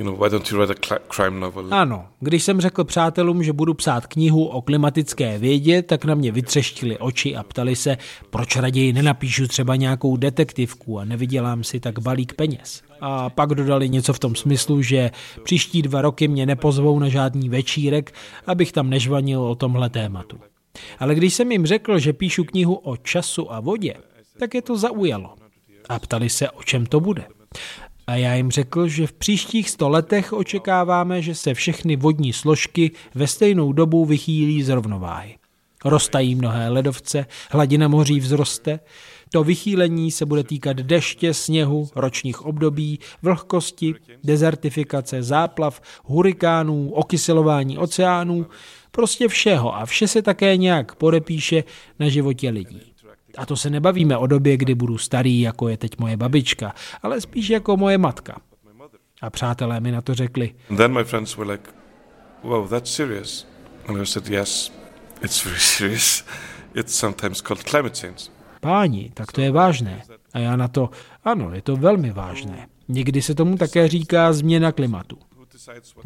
You 0.00 0.06
know, 0.06 0.16
why 0.16 0.30
don't 0.30 0.50
you 0.50 0.58
write 0.58 0.74
a 0.90 0.98
crime 1.14 1.40
novel? 1.40 1.66
Ano, 1.70 2.06
když 2.20 2.42
jsem 2.42 2.60
řekl 2.60 2.84
přátelům, 2.84 3.42
že 3.42 3.52
budu 3.52 3.74
psát 3.74 4.06
knihu 4.06 4.44
o 4.44 4.62
klimatické 4.62 5.38
vědě, 5.38 5.82
tak 5.82 6.04
na 6.04 6.14
mě 6.14 6.32
vytřeštili 6.32 6.98
oči 6.98 7.36
a 7.36 7.42
ptali 7.42 7.76
se, 7.76 7.98
proč 8.30 8.56
raději 8.56 8.92
nenapíšu 8.92 9.48
třeba 9.48 9.76
nějakou 9.76 10.16
detektivku 10.16 10.98
a 10.98 11.04
nevydělám 11.04 11.64
si 11.64 11.80
tak 11.80 11.98
balík 11.98 12.34
peněz. 12.34 12.82
A 13.00 13.30
pak 13.30 13.48
dodali 13.48 13.88
něco 13.88 14.12
v 14.12 14.18
tom 14.18 14.34
smyslu, 14.34 14.82
že 14.82 15.10
příští 15.42 15.82
dva 15.82 16.02
roky 16.02 16.28
mě 16.28 16.46
nepozvou 16.46 16.98
na 16.98 17.08
žádný 17.08 17.48
večírek, 17.48 18.14
abych 18.46 18.72
tam 18.72 18.90
nežvanil 18.90 19.42
o 19.42 19.54
tomhle 19.54 19.90
tématu. 19.90 20.40
Ale 20.98 21.14
když 21.14 21.34
jsem 21.34 21.52
jim 21.52 21.66
řekl, 21.66 21.98
že 21.98 22.12
píšu 22.12 22.44
knihu 22.44 22.74
o 22.74 22.96
času 22.96 23.52
a 23.52 23.60
vodě, 23.60 23.94
tak 24.38 24.54
je 24.54 24.62
to 24.62 24.76
zaujalo. 24.76 25.34
A 25.88 25.98
ptali 25.98 26.28
se, 26.28 26.50
o 26.50 26.62
čem 26.62 26.86
to 26.86 27.00
bude. 27.00 27.24
A 28.10 28.16
já 28.16 28.34
jim 28.34 28.50
řekl, 28.50 28.88
že 28.88 29.06
v 29.06 29.12
příštích 29.12 29.70
sto 29.70 29.88
letech 29.88 30.32
očekáváme, 30.32 31.22
že 31.22 31.34
se 31.34 31.54
všechny 31.54 31.96
vodní 31.96 32.32
složky 32.32 32.90
ve 33.14 33.26
stejnou 33.26 33.72
dobu 33.72 34.04
vychýlí 34.04 34.62
z 34.62 34.68
rovnováhy. 34.68 35.36
Rostají 35.84 36.34
mnohé 36.34 36.68
ledovce, 36.68 37.26
hladina 37.50 37.88
moří 37.88 38.20
vzroste, 38.20 38.80
to 39.32 39.44
vychýlení 39.44 40.10
se 40.10 40.26
bude 40.26 40.44
týkat 40.44 40.76
deště, 40.76 41.34
sněhu, 41.34 41.88
ročních 41.96 42.42
období, 42.42 42.98
vlhkosti, 43.22 43.94
dezertifikace, 44.24 45.22
záplav, 45.22 45.80
hurikánů, 46.04 46.90
okyselování 46.92 47.78
oceánů, 47.78 48.46
prostě 48.90 49.28
všeho 49.28 49.76
a 49.76 49.86
vše 49.86 50.08
se 50.08 50.22
také 50.22 50.56
nějak 50.56 50.94
podepíše 50.94 51.64
na 51.98 52.08
životě 52.08 52.50
lidí. 52.50 52.89
A 53.36 53.46
to 53.46 53.56
se 53.56 53.70
nebavíme 53.70 54.16
o 54.16 54.26
době, 54.26 54.56
kdy 54.56 54.74
budu 54.74 54.98
starý, 54.98 55.40
jako 55.40 55.68
je 55.68 55.76
teď 55.76 55.98
moje 55.98 56.16
babička, 56.16 56.74
ale 57.02 57.20
spíš 57.20 57.50
jako 57.50 57.76
moje 57.76 57.98
matka. 57.98 58.40
A 59.22 59.30
přátelé 59.30 59.80
mi 59.80 59.92
na 59.92 60.00
to 60.00 60.14
řekli. 60.14 60.54
then 60.76 60.92
my 60.92 61.04
friends 61.04 61.36
were 61.36 61.52
like, 61.52 61.70
wow, 62.42 62.68
that's 62.68 62.90
serious. 62.94 63.46
And 63.88 64.02
I 64.02 64.06
said, 64.06 64.28
yes, 64.28 64.72
it's 65.22 65.44
very 65.44 65.58
serious. 65.78 66.24
It's 66.74 66.94
sometimes 66.94 67.40
called 67.40 67.64
climate 67.64 68.00
change. 68.00 68.30
Páni, 68.60 69.10
tak 69.14 69.32
to 69.32 69.40
je 69.40 69.50
vážné. 69.50 70.02
A 70.32 70.38
já 70.38 70.56
na 70.56 70.68
to, 70.68 70.90
ano, 71.24 71.54
je 71.54 71.62
to 71.62 71.76
velmi 71.76 72.10
vážné. 72.10 72.68
Někdy 72.88 73.22
se 73.22 73.34
tomu 73.34 73.56
také 73.56 73.88
říká 73.88 74.32
změna 74.32 74.72
klimatu. 74.72 75.18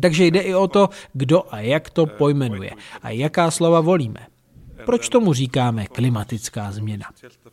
Takže 0.00 0.26
jde 0.26 0.40
i 0.40 0.54
o 0.54 0.68
to, 0.68 0.88
kdo 1.12 1.42
a 1.50 1.60
jak 1.60 1.90
to 1.90 2.06
pojmenuje 2.06 2.70
a 3.02 3.10
jaká 3.10 3.50
slova 3.50 3.80
volíme. 3.80 4.26
Proč 4.86 5.08
tomu 5.08 5.32
říkáme 5.32 5.86
klimatická 5.86 6.72
změna? 6.72 7.06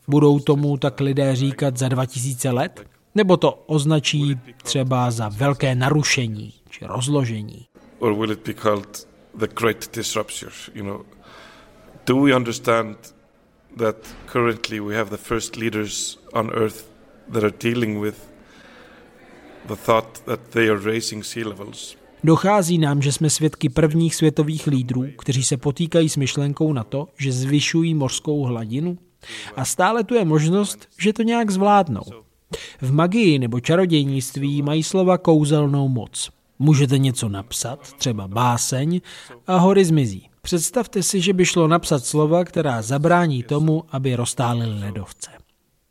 Budou 0.08 0.40
tomu 0.40 0.76
tak 0.76 1.00
lidé 1.00 1.36
říkat 1.36 1.76
za 1.76 1.88
2000 1.88 2.50
let? 2.50 2.86
Nebo 3.14 3.36
to 3.36 3.64
označí 3.66 4.40
třeba 4.62 5.10
za 5.10 5.28
velké 5.28 5.74
narušení 5.74 6.52
či 6.70 6.84
rozložení? 6.86 7.66
That 20.26 21.66
are? 21.76 22.01
Dochází 22.24 22.78
nám, 22.78 23.02
že 23.02 23.12
jsme 23.12 23.30
svědky 23.30 23.68
prvních 23.68 24.14
světových 24.14 24.66
lídrů, 24.66 25.04
kteří 25.18 25.42
se 25.42 25.56
potýkají 25.56 26.08
s 26.08 26.16
myšlenkou 26.16 26.72
na 26.72 26.84
to, 26.84 27.08
že 27.18 27.32
zvyšují 27.32 27.94
mořskou 27.94 28.42
hladinu? 28.42 28.98
A 29.56 29.64
stále 29.64 30.04
tu 30.04 30.14
je 30.14 30.24
možnost, 30.24 30.88
že 30.98 31.12
to 31.12 31.22
nějak 31.22 31.50
zvládnou. 31.50 32.02
V 32.80 32.92
magii 32.92 33.38
nebo 33.38 33.60
čarodějnictví 33.60 34.62
mají 34.62 34.82
slova 34.82 35.18
kouzelnou 35.18 35.88
moc. 35.88 36.30
Můžete 36.58 36.98
něco 36.98 37.28
napsat, 37.28 37.92
třeba 37.92 38.28
báseň, 38.28 39.00
a 39.46 39.56
hory 39.56 39.84
zmizí. 39.84 40.28
Představte 40.42 41.02
si, 41.02 41.20
že 41.20 41.32
by 41.32 41.44
šlo 41.44 41.68
napsat 41.68 42.04
slova, 42.04 42.44
která 42.44 42.82
zabrání 42.82 43.42
tomu, 43.42 43.84
aby 43.90 44.16
roztálili 44.16 44.80
ledovce. 44.80 45.30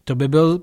To 0.03 0.15
by 0.15 0.27
byl, 0.27 0.61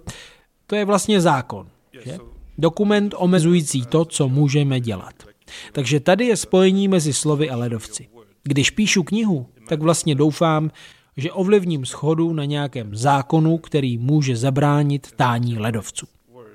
to 0.67 0.77
je 0.77 0.85
vlastně 0.85 1.21
zákon, 1.21 1.67
že? 2.05 2.19
Dokument 2.59 3.15
omezující 3.19 3.87
to, 3.87 4.05
co 4.05 4.29
můžeme 4.29 4.81
dělat. 4.81 5.28
Takže 5.73 6.01
tady 6.01 6.27
je 6.27 6.37
spojení 6.37 6.89
mezi 6.89 7.13
slovy 7.13 7.51
a 7.51 7.57
ledovci. 7.57 8.09
Když 8.43 8.71
píšu 8.71 9.03
knihu, 9.03 9.47
tak 9.69 9.83
vlastně 9.83 10.15
doufám, 10.15 10.71
že 11.17 11.33
ovlivním 11.33 11.87
schodu 11.87 12.33
na 12.33 12.45
nějakém 12.45 12.97
zákonu, 12.97 13.59
který 13.59 13.99
může 13.99 14.37
zabránit 14.37 15.13
tání 15.17 15.59
ledovců. 15.59 16.07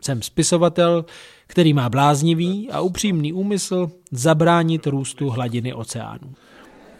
Jsem 0.02 0.22
spisovatel, 0.22 1.06
který 1.48 1.74
má 1.74 1.90
bláznivý 1.90 2.70
a 2.72 2.82
upřímný 2.82 3.34
úmysl 3.34 3.92
zabránit 4.12 4.88
růstu 4.88 5.30
hladiny 5.30 5.74
oceánu. 5.74 6.34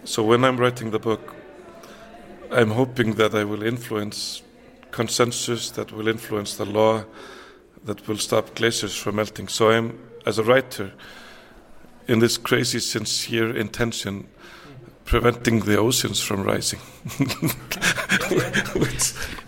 So 0.06 0.38
when 0.38 0.46
I'm 0.52 0.58
writing 0.60 0.92
the 0.92 1.00
book, 1.00 1.36
I'm 2.62 2.70
hoping 2.70 3.16
that 3.16 3.36
I 3.36 3.44
will 3.44 3.64
influence 3.64 4.44
consensus, 4.96 5.72
that 5.72 5.92
will 5.92 6.08
influence 6.08 6.66
the 6.66 6.72
law, 6.72 7.02
that 7.86 8.08
will 8.08 8.18
stop 8.18 8.58
glaciers 8.58 8.98
from 8.98 9.16
melting. 9.16 9.50
So 9.50 9.78
I'm, 9.78 9.94
as 10.26 10.40
a 10.40 10.44
writer, 10.44 10.92
in 12.08 12.20
this 12.20 12.38
crazy, 12.38 12.80
sincere 12.80 13.60
intention, 13.60 14.26
preventing 15.06 15.62
the 15.66 15.78
oceans 15.80 16.22
from 16.22 16.44
rising. 16.44 16.80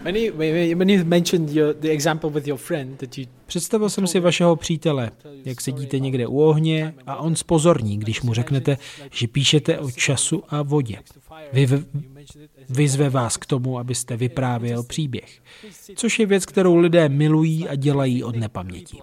You, 0.06 0.34
when 0.34 0.88
you 0.88 1.04
mentioned 1.04 1.50
your, 1.50 1.74
the 1.74 1.92
example 1.92 2.30
with 2.30 2.48
your 2.48 2.60
friend 2.60 2.96
that 3.00 3.18
you 3.18 3.26
Představil 3.46 3.90
jsem 3.90 4.08
si 4.08 4.20
vašeho 4.20 4.56
přítele, 4.56 5.12
jak 5.46 5.62
sedíte 5.62 6.00
někde 6.00 6.28
u 6.28 6.42
ohně 6.42 6.94
a 7.08 7.16
on 7.16 7.36
spozorní, 7.36 7.98
když 7.98 8.22
mu 8.22 8.34
řeknete, 8.34 8.78
že 9.12 9.28
píšete 9.28 9.80
o 9.80 9.92
času 9.92 10.44
a 10.50 10.62
vodě. 10.62 10.98
Vy, 11.54 11.68
vyzve 12.70 13.10
vás 13.10 13.38
k 13.38 13.46
tomu, 13.46 13.80
abyste 13.80 14.18
vyprávěl 14.18 14.84
příběh, 14.84 15.42
což 15.96 16.20
je 16.20 16.26
věc, 16.26 16.46
kterou 16.46 16.76
lidé 16.76 17.10
milují 17.10 17.70
a 17.70 17.76
dělají 17.76 18.24
od 18.24 18.36
nepaměti. 18.36 18.98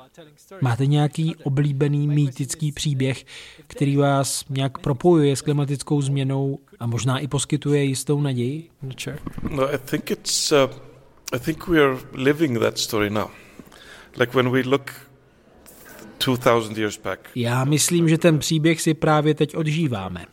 Máte 0.61 0.87
nějaký 0.87 1.37
oblíbený 1.37 2.09
mýtický 2.09 2.73
příběh, 2.73 3.25
který 3.66 3.97
vás 3.97 4.45
nějak 4.49 4.79
propojuje 4.79 5.37
s 5.37 5.42
klimatickou 5.42 6.03
změnou 6.03 6.59
a 6.81 6.87
možná 6.87 7.18
i 7.18 7.29
poskytuje 7.29 7.85
jistou 7.85 8.21
naději? 8.21 8.71
No, 9.51 9.75
I 9.75 9.79
think 9.79 10.11
it's, 10.11 10.53
uh, 10.53 10.59
I 11.33 11.38
think 11.38 11.68
we 11.68 11.81
are 11.81 11.99
living 12.12 12.59
that 12.59 12.79
story 12.79 13.11
now. 13.11 13.29
Like 14.16 14.37
when 14.37 14.51
we 14.51 14.61
look 14.61 14.90
2000 16.27 16.81
years 16.81 16.99
back. 16.99 17.29
Já 17.35 17.64
myslím, 17.64 18.09
že 18.09 18.18
ten 18.18 18.38
příběh 18.38 18.81
si 18.81 18.95
právě 18.95 19.35
teď 19.35 19.57
odžíváme. 19.57 20.25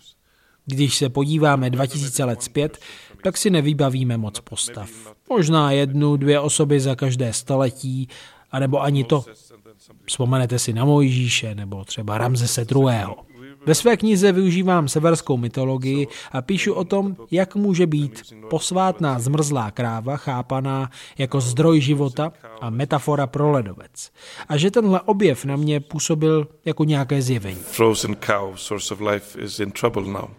Když 0.69 0.97
se 0.97 1.09
podíváme 1.09 1.69
2000 1.69 2.23
let 2.23 2.43
zpět, 2.43 2.77
tak 3.23 3.37
si 3.37 3.49
nevybavíme 3.49 4.17
moc 4.17 4.39
postav. 4.39 4.89
Možná 5.29 5.71
jednu, 5.71 6.17
dvě 6.17 6.39
osoby 6.39 6.79
za 6.79 6.95
každé 6.95 7.33
století, 7.33 8.07
anebo 8.51 8.81
ani 8.81 9.03
to. 9.03 9.25
Vzpomenete 10.05 10.59
si 10.59 10.73
na 10.73 10.85
Mojžíše 10.85 11.55
nebo 11.55 11.85
třeba 11.85 12.17
Ramzese 12.17 12.65
II. 12.75 13.05
Ve 13.65 13.75
své 13.75 13.97
knize 13.97 14.31
využívám 14.31 14.87
severskou 14.87 15.37
mytologii 15.37 16.07
a 16.31 16.41
píšu 16.41 16.73
o 16.73 16.83
tom, 16.83 17.15
jak 17.31 17.55
může 17.55 17.87
být 17.87 18.33
posvátná 18.49 19.19
zmrzlá 19.19 19.71
kráva 19.71 20.17
chápaná 20.17 20.89
jako 21.17 21.41
zdroj 21.41 21.81
života 21.81 22.33
a 22.61 22.69
metafora 22.69 23.27
pro 23.27 23.51
ledovec. 23.51 24.11
A 24.49 24.57
že 24.57 24.71
tenhle 24.71 25.01
objev 25.01 25.45
na 25.45 25.55
mě 25.55 25.79
působil 25.79 26.47
jako 26.65 26.83
nějaké 26.83 27.21
zjevení. 27.21 27.59
Frozen 27.61 28.15
cow, 28.25 28.55
source 28.55 28.93
of 28.93 29.01
life, 29.01 29.41
is 29.41 29.59
in 29.59 29.71
trouble 29.71 30.03
now. 30.03 30.29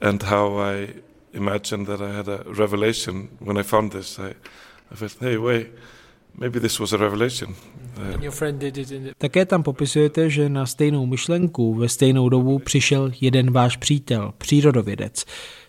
And 0.00 0.22
how 0.22 0.58
I 0.58 0.94
imagined 1.32 1.86
that 1.86 2.00
I 2.00 2.16
had 2.16 2.28
a 2.28 2.42
revelation 2.46 3.28
when 3.38 3.58
I 3.58 3.62
found 3.62 3.92
this. 3.92 4.18
I, 4.18 4.34
I 4.90 4.94
felt, 4.94 5.16
hey, 5.20 5.36
wait, 5.36 5.66
maybe 6.38 6.60
this 6.60 6.80
was 6.80 6.92
a 6.92 6.98
revelation. 6.98 7.54
Uh, 7.96 8.18
your 8.20 8.32
friend 8.32 8.58
did 8.58 8.78
it. 8.78 9.14
Také 9.18 9.46
tam 9.46 9.62
popisujete, 9.62 10.30
že 10.30 10.48
na 10.48 10.66
stejnou 10.66 11.06
myšlenku 11.06 11.74
ve 11.74 11.88
stejnou 11.88 12.28
dobu 12.28 12.58
přišel 12.58 13.12
jeden 13.20 13.52
váš 13.52 13.76
přítel, 13.76 14.32
přírodovědec, 14.38 15.24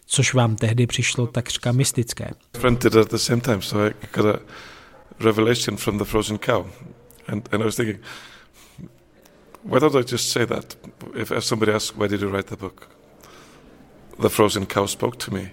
což 0.05 0.33
vám 0.33 0.55
tehdy 0.55 0.87
přišlo 0.87 1.27
takřka 1.27 1.71
mystické. 1.71 2.31
at 2.99 3.09
the 3.09 3.17
same 3.17 3.41
time, 3.41 3.61
so 3.61 3.87
I 3.87 3.93
got 4.13 4.35
a 4.35 4.39
revelation 5.19 5.77
from 5.77 5.97
the 5.97 6.03
frozen 6.03 6.37
cow. 6.37 6.65
And, 7.27 7.49
and 7.51 7.61
I 7.61 7.65
was 7.65 7.75
thinking, 7.75 7.99
why 9.63 9.79
don't 9.79 9.95
I 9.95 10.03
just 10.11 10.29
say 10.29 10.45
that? 10.45 10.77
If, 11.15 11.31
if 11.31 11.43
somebody 11.45 11.71
asks, 11.71 11.95
why 11.95 12.07
did 12.07 12.21
you 12.21 12.29
write 12.29 12.47
the 12.47 12.57
book? 12.57 12.87
The 14.19 14.29
frozen 14.29 14.65
cow 14.65 14.87
spoke 14.87 15.17
to 15.25 15.31
me. 15.31 15.51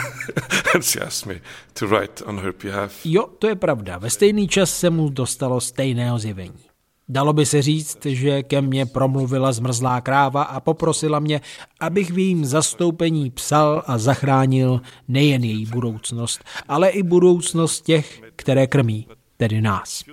and 0.74 0.84
she 0.84 1.00
asked 1.00 1.26
me 1.26 1.40
to 1.72 1.86
write 1.86 2.22
on 2.26 2.38
her 2.38 2.52
behalf. 2.62 3.00
Jo, 3.04 3.26
to 3.38 3.46
je 3.46 3.54
pravda. 3.54 3.98
Ve 3.98 4.10
stejný 4.10 4.48
čas 4.48 4.78
se 4.78 4.90
mu 4.90 5.08
dostalo 5.08 5.60
stejného 5.60 6.18
zjevení. 6.18 6.70
Dalo 7.12 7.32
by 7.32 7.46
se 7.46 7.62
říct, 7.62 8.06
že 8.06 8.42
ke 8.42 8.60
mně 8.60 8.86
promluvila 8.86 9.52
zmrzlá 9.52 10.00
kráva 10.00 10.42
a 10.42 10.60
poprosila 10.60 11.18
mě, 11.18 11.40
abych 11.80 12.10
v 12.10 12.18
jejím 12.18 12.44
zastoupení 12.44 13.30
psal 13.30 13.82
a 13.86 13.98
zachránil 13.98 14.80
nejen 15.08 15.44
její 15.44 15.66
budoucnost, 15.66 16.44
ale 16.68 16.88
i 16.88 17.02
budoucnost 17.02 17.80
těch, 17.80 18.22
které 18.36 18.66
krmí, 18.66 19.06
tedy 19.40 19.60
nás. 19.60 20.04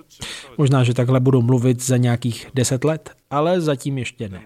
Možná, 0.57 0.83
že 0.83 0.93
takhle 0.93 1.19
budu 1.19 1.41
mluvit 1.41 1.83
za 1.83 1.97
nějakých 1.97 2.47
deset 2.53 2.83
let, 2.83 3.09
ale 3.29 3.61
zatím 3.61 3.97
ještě 3.97 4.29
ne. 4.29 4.41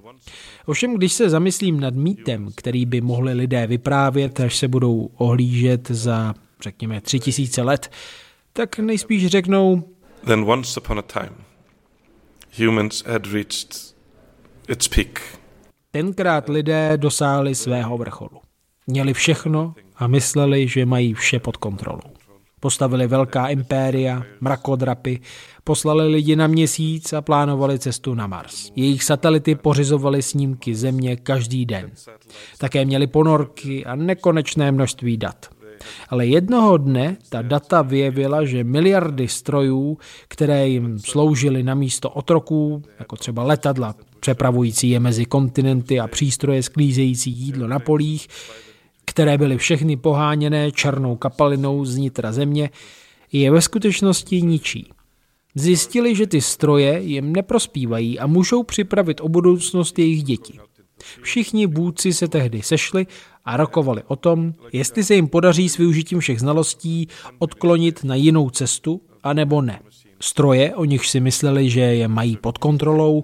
Ovšem, 0.66 0.96
když 0.96 1.14
se 1.14 1.30
zamyslím 1.30 1.80
nad 1.80 1.96
mýtem, 1.96 2.50
který 2.56 2.86
by 2.86 3.02
mohli 3.02 3.34
lidé 3.34 3.68
vyprávět, 3.68 4.40
až 4.40 4.58
se 4.58 4.68
budou 4.68 5.10
ohlížet 5.18 5.92
za, 5.92 6.34
řekněme, 6.62 7.02
tři 7.02 7.20
tisíce 7.20 7.62
let, 7.62 7.92
tak 8.54 8.80
nejspíš 8.80 9.28
řeknou... 9.28 9.84
Then 10.26 10.44
once 10.48 10.80
upon 10.80 11.00
a 11.00 11.02
time, 11.02 11.36
humans 12.58 13.04
had 13.06 13.26
reached 13.26 13.96
its 14.70 14.88
peak. 14.88 15.22
Tenkrát 15.92 16.50
lidé 16.50 16.98
dosáhli 16.98 17.56
svého 17.56 17.98
vrcholu. 17.98 18.42
Měli 18.88 19.14
všechno 19.14 19.74
a 19.96 20.08
mysleli, 20.08 20.68
že 20.68 20.86
mají 20.86 21.14
vše 21.14 21.40
pod 21.40 21.58
kontrolou. 21.58 22.21
Postavili 22.62 23.08
velká 23.08 23.48
impéria, 23.48 24.24
mrakodrapy, 24.42 25.20
poslali 25.64 26.08
lidi 26.08 26.36
na 26.36 26.48
měsíc 26.48 27.14
a 27.14 27.22
plánovali 27.22 27.80
cestu 27.80 28.14
na 28.14 28.28
Mars. 28.28 28.72
Jejich 28.76 29.04
satelity 29.04 29.56
pořizovali 29.56 30.22
snímky 30.22 30.76
Země 30.76 31.16
každý 31.16 31.66
den. 31.66 31.92
Také 32.58 32.86
měli 32.86 33.08
ponorky 33.08 33.86
a 33.86 33.96
nekonečné 33.96 34.72
množství 34.72 35.18
dat. 35.18 35.46
Ale 36.10 36.26
jednoho 36.26 36.78
dne 36.78 37.18
ta 37.30 37.42
data 37.42 37.82
vyjevila, 37.82 38.46
že 38.46 38.64
miliardy 38.64 39.28
strojů, 39.28 39.98
které 40.28 40.68
jim 40.68 41.00
sloužily 41.00 41.64
na 41.64 41.76
místo 41.76 42.10
otroků, 42.10 42.82
jako 43.00 43.16
třeba 43.16 43.44
letadla 43.44 43.96
přepravující 44.20 44.90
je 44.90 45.00
mezi 45.00 45.26
kontinenty 45.26 46.00
a 46.00 46.08
přístroje 46.08 46.64
sklízející 46.64 47.32
jídlo 47.32 47.68
na 47.68 47.80
polích, 47.80 48.28
které 49.12 49.38
byly 49.38 49.58
všechny 49.58 49.98
poháněné 49.98 50.72
černou 50.72 51.16
kapalinou 51.16 51.86
z 51.86 51.98
nitra 51.98 52.32
země, 52.32 52.70
je 53.32 53.52
ve 53.52 53.62
skutečnosti 53.62 54.42
ničí. 54.42 54.90
Zjistili, 55.56 56.16
že 56.16 56.28
ty 56.28 56.42
stroje 56.42 57.02
jim 57.02 57.34
neprospívají 57.34 58.20
a 58.20 58.28
můžou 58.28 58.64
připravit 58.64 59.22
o 59.22 59.30
budoucnost 59.30 60.00
jejich 60.00 60.24
dětí. 60.24 60.60
Všichni 61.22 61.68
vůdci 61.68 62.14
se 62.14 62.28
tehdy 62.28 62.62
sešli 62.62 63.08
a 63.46 63.58
rokovali 63.58 64.04
o 64.08 64.16
tom, 64.16 64.54
jestli 64.74 65.04
se 65.04 65.16
jim 65.16 65.28
podaří 65.28 65.70
s 65.70 65.78
využitím 65.78 66.20
všech 66.20 66.40
znalostí 66.40 67.08
odklonit 67.40 68.04
na 68.04 68.16
jinou 68.16 68.50
cestu, 68.50 69.02
anebo 69.24 69.62
ne. 69.62 69.80
Stroje, 70.20 70.76
o 70.76 70.86
nich 70.86 71.06
si 71.06 71.20
mysleli, 71.20 71.70
že 71.70 71.82
je 71.82 72.08
mají 72.08 72.38
pod 72.38 72.58
kontrolou, 72.58 73.24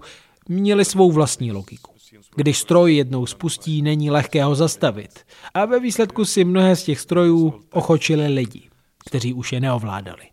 měli 0.49 0.85
svou 0.85 1.11
vlastní 1.11 1.51
logiku. 1.51 1.96
Když 2.35 2.57
stroj 2.57 2.95
jednou 2.95 3.25
spustí, 3.25 3.81
není 3.81 4.11
lehké 4.11 4.43
ho 4.43 4.55
zastavit. 4.55 5.19
A 5.53 5.65
ve 5.65 5.79
výsledku 5.79 6.25
si 6.25 6.43
mnohé 6.43 6.75
z 6.75 6.83
těch 6.83 6.99
strojů 6.99 7.61
ochočili 7.71 8.27
lidi, 8.27 8.69
kteří 9.05 9.33
už 9.33 9.53
je 9.53 9.59
neovládali. 9.59 10.23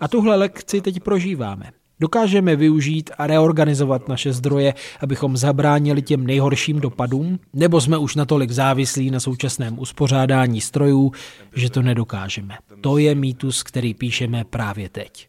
A 0.00 0.08
tuhle 0.08 0.36
lekci 0.36 0.80
teď 0.80 1.00
prožíváme. 1.00 1.72
Dokážeme 2.00 2.56
využít 2.56 3.10
a 3.18 3.26
reorganizovat 3.26 4.08
naše 4.08 4.32
zdroje, 4.32 4.74
abychom 5.00 5.36
zabránili 5.36 6.02
těm 6.02 6.26
nejhorším 6.26 6.80
dopadům, 6.80 7.38
nebo 7.52 7.80
jsme 7.80 7.98
už 7.98 8.14
natolik 8.14 8.50
závislí 8.50 9.10
na 9.10 9.20
současném 9.20 9.78
uspořádání 9.78 10.60
strojů, 10.60 11.12
že 11.54 11.70
to 11.70 11.82
nedokážeme. 11.82 12.58
To 12.80 12.98
je 12.98 13.14
mýtus, 13.14 13.62
který 13.62 13.94
píšeme 13.94 14.44
právě 14.44 14.88
teď. 14.88 15.28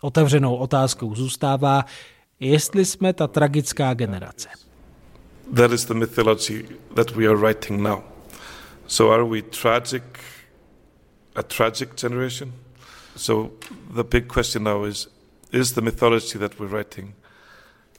Otevřenou 0.00 0.54
otázkou 0.54 1.14
zůstává, 1.14 1.84
jestli 2.40 2.84
jsme 2.84 3.12
ta 3.12 3.26
tragická 3.26 3.94
generace. 3.94 4.48
That 5.50 5.72
is 5.72 5.86
the 5.86 5.94
mythology 5.94 6.66
that 6.94 7.14
we 7.16 7.26
are 7.26 7.36
writing 7.36 7.82
now. 7.82 8.04
So 8.86 9.10
are 9.12 9.24
we 9.24 9.42
tragic, 9.42 10.02
a 11.36 11.42
tragic 11.42 11.96
generation? 11.96 12.52
So 13.16 13.52
the 13.90 14.04
big 14.04 14.28
question 14.28 14.64
now 14.64 14.84
is 14.84 15.08
is 15.50 15.74
the 15.74 15.82
mythology 15.82 16.38
that 16.38 16.58
we're 16.58 16.66
writing 16.66 17.14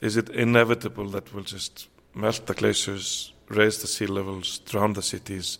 is 0.02 0.18
it 0.18 0.30
inevitable 0.30 1.06
that 1.06 1.34
we'll 1.34 1.46
just 1.46 1.88
melt 2.14 2.46
the 2.46 2.54
glaciers, 2.54 3.32
raise 3.48 3.78
the 3.78 3.88
sea 3.88 4.06
levels, 4.06 4.60
drown 4.60 4.92
the 4.94 5.02
cities, 5.02 5.58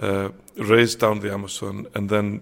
uh, 0.00 0.30
raise 0.56 0.96
down 0.96 1.20
the 1.20 1.32
Amazon, 1.32 1.86
and 1.94 2.08
then 2.08 2.40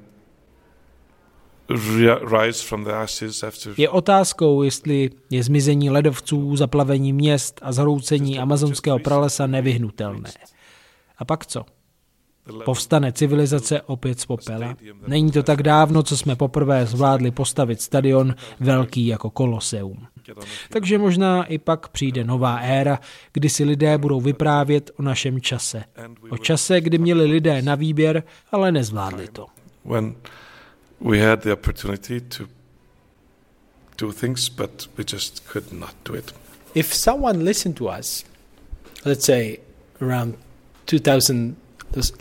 Je 3.76 3.88
otázkou, 3.88 4.62
jestli 4.62 5.11
je 5.30 5.42
zmizení 5.42 5.90
ledovců, 5.90 6.56
zaplavení 6.56 7.12
měst 7.12 7.61
a 7.62 7.72
zhroucení 7.72 8.38
amazonského 8.38 8.98
pralesa 8.98 9.46
nevyhnutelné. 9.46 10.30
A 11.18 11.24
pak 11.24 11.46
co? 11.46 11.64
Povstane 12.64 13.12
civilizace 13.12 13.83
opět 13.83 14.20
z 14.20 14.26
popela. 14.26 14.76
Není 15.06 15.30
to 15.30 15.42
tak 15.42 15.62
dávno, 15.62 16.02
co 16.02 16.16
jsme 16.16 16.37
poprvé 16.37 16.87
zvládli 16.87 17.30
postavit 17.30 17.80
stadion 17.80 18.35
velký 18.61 19.06
jako 19.06 19.30
koloseum. 19.30 20.06
Takže 20.68 20.98
možná 20.98 21.44
i 21.44 21.59
pak 21.59 21.88
přijde 21.88 22.24
nová 22.24 22.56
éra, 22.56 22.98
kdy 23.33 23.48
si 23.48 23.64
lidé 23.64 23.98
budou 23.98 24.20
vyprávět 24.20 24.90
o 24.98 25.02
našem 25.02 25.40
čase. 25.40 25.85
O 26.30 26.38
čase, 26.38 26.80
kdy 26.80 26.98
měli 26.98 27.24
lidé 27.24 27.62
na 27.62 27.74
výběr, 27.74 28.22
ale 28.52 28.72
nezvládli 28.72 29.28
to. 29.28 29.46
We 31.01 31.19
had 31.29 31.41
the 31.41 31.53
opportunity 31.53 32.21
to 32.21 32.45
do 33.99 34.13
things, 34.13 34.49
but 34.49 34.89
we 34.99 35.05
just 35.05 35.49
could 35.53 35.73
not 35.73 35.95
do 36.05 36.15
it. 36.15 36.35
If 36.75 36.95
someone 36.95 37.45
listened 37.45 37.77
to 37.77 37.89
us, 37.99 38.25
let's 39.05 39.25
say 39.25 39.59
around 40.01 40.35
2000 40.87 41.57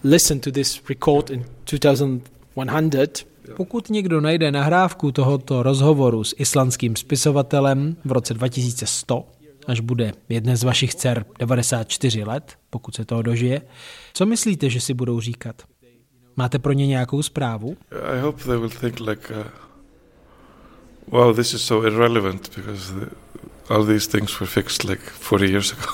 listen 0.03 0.39
to 0.39 0.51
this 0.51 0.81
record 0.89 1.29
in 1.29 1.45
2100. 1.65 3.25
Pokud 3.55 3.89
někdo 3.89 4.21
najde 4.21 4.51
nahrávku 4.51 5.11
tohoto 5.11 5.63
rozhovoru 5.63 6.23
s 6.23 6.35
islandským 6.37 6.95
spisovatelem 6.95 7.95
v 8.05 8.11
roce 8.11 8.33
2100, 8.33 9.25
až 9.67 9.79
bude 9.79 10.13
jedné 10.29 10.57
z 10.57 10.63
vašich 10.63 10.95
dcer 10.95 11.25
94 11.39 12.23
let, 12.23 12.53
pokud 12.69 12.95
se 12.95 13.05
toho 13.05 13.21
dožije, 13.21 13.61
co 14.13 14.25
myslíte, 14.25 14.69
že 14.69 14.81
si 14.81 14.93
budou 14.93 15.19
říkat? 15.19 15.63
Máte 16.39 16.59
pro 16.59 16.73
ně 16.73 16.87
nějakou 16.87 17.23
zprávu? 17.23 17.77
I 18.15 18.19
hope 18.19 18.43
they 18.43 18.57
will 18.57 18.69
think 18.69 18.99
like, 18.99 19.33
uh, 19.33 19.43
wow, 21.07 21.35
this 21.35 21.53
is 21.53 21.61
so 21.61 21.87
irrelevant 21.87 22.55
because 22.55 22.93
the, 22.93 23.05
all 23.69 23.85
these 23.85 24.09
things 24.09 24.39
were 24.39 24.51
fixed 24.51 24.83
like 24.83 25.01
40 25.19 25.51
years 25.51 25.73
ago. 25.73 25.91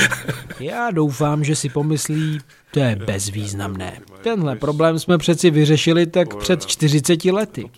Já 0.60 0.90
doufám, 0.90 1.44
že 1.44 1.56
si 1.56 1.68
pomyslí, 1.68 2.38
to 2.70 2.80
je 2.80 2.96
bezvýznamné. 2.96 4.00
Tenhle 4.22 4.56
problém 4.56 4.98
jsme 4.98 5.18
přeci 5.18 5.50
vyřešili 5.50 6.06
tak 6.06 6.36
před 6.36 6.66
40 6.66 7.24
lety. 7.24 7.70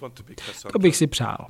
To 0.72 0.78
bych 0.78 0.96
si 0.96 1.06
přál. 1.06 1.46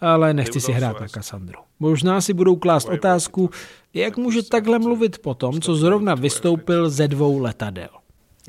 Ale 0.00 0.34
nechci 0.34 0.60
si 0.60 0.72
hrát 0.72 1.00
na 1.00 1.08
Kassandru. 1.08 1.58
Možná 1.80 2.20
si 2.20 2.32
budou 2.32 2.56
klást 2.56 2.88
otázku, 2.88 3.50
jak 3.94 4.16
může 4.16 4.42
takhle 4.42 4.78
mluvit 4.78 5.18
po 5.18 5.34
tom, 5.34 5.60
co 5.60 5.74
zrovna 5.76 6.14
vystoupil 6.14 6.90
ze 6.90 7.08
dvou 7.08 7.38
letadel. 7.38 7.99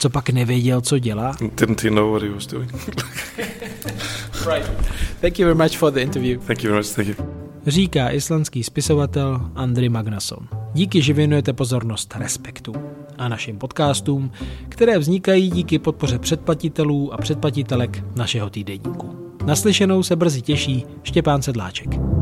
Co 0.01 0.09
pak 0.09 0.29
nevěděl, 0.29 0.81
co 0.81 0.99
dělá? 0.99 1.35
Didn't 1.57 1.83
he 1.83 1.91
know 1.91 2.11
what 2.11 2.23
he 2.23 2.29
was 2.29 2.47
doing? 2.47 2.71
right. 4.45 4.71
Thank 5.21 5.39
you 5.39 5.45
very 5.45 5.55
much 5.55 5.77
for 5.77 5.93
the 5.93 5.99
interview. 5.99 6.39
Thank 6.39 6.63
you 6.63 6.71
very 6.71 6.83
much. 6.83 6.95
Thank 6.95 7.07
you 7.07 7.41
říká 7.67 8.09
islandský 8.09 8.63
spisovatel 8.63 9.41
Andri 9.55 9.89
Magnason. 9.89 10.47
Díky, 10.73 11.01
že 11.01 11.13
věnujete 11.13 11.53
pozornost 11.53 12.15
Respektu 12.19 12.73
a 13.17 13.27
našim 13.27 13.57
podcastům, 13.57 14.31
které 14.69 14.97
vznikají 14.99 15.49
díky 15.51 15.79
podpoře 15.79 16.19
předplatitelů 16.19 17.13
a 17.13 17.17
předplatitelek 17.17 18.03
našeho 18.15 18.49
týdenníku. 18.49 19.35
Naslyšenou 19.45 20.03
se 20.03 20.15
brzy 20.15 20.41
těší 20.41 20.85
Štěpán 21.03 21.41
Sedláček. 21.41 22.20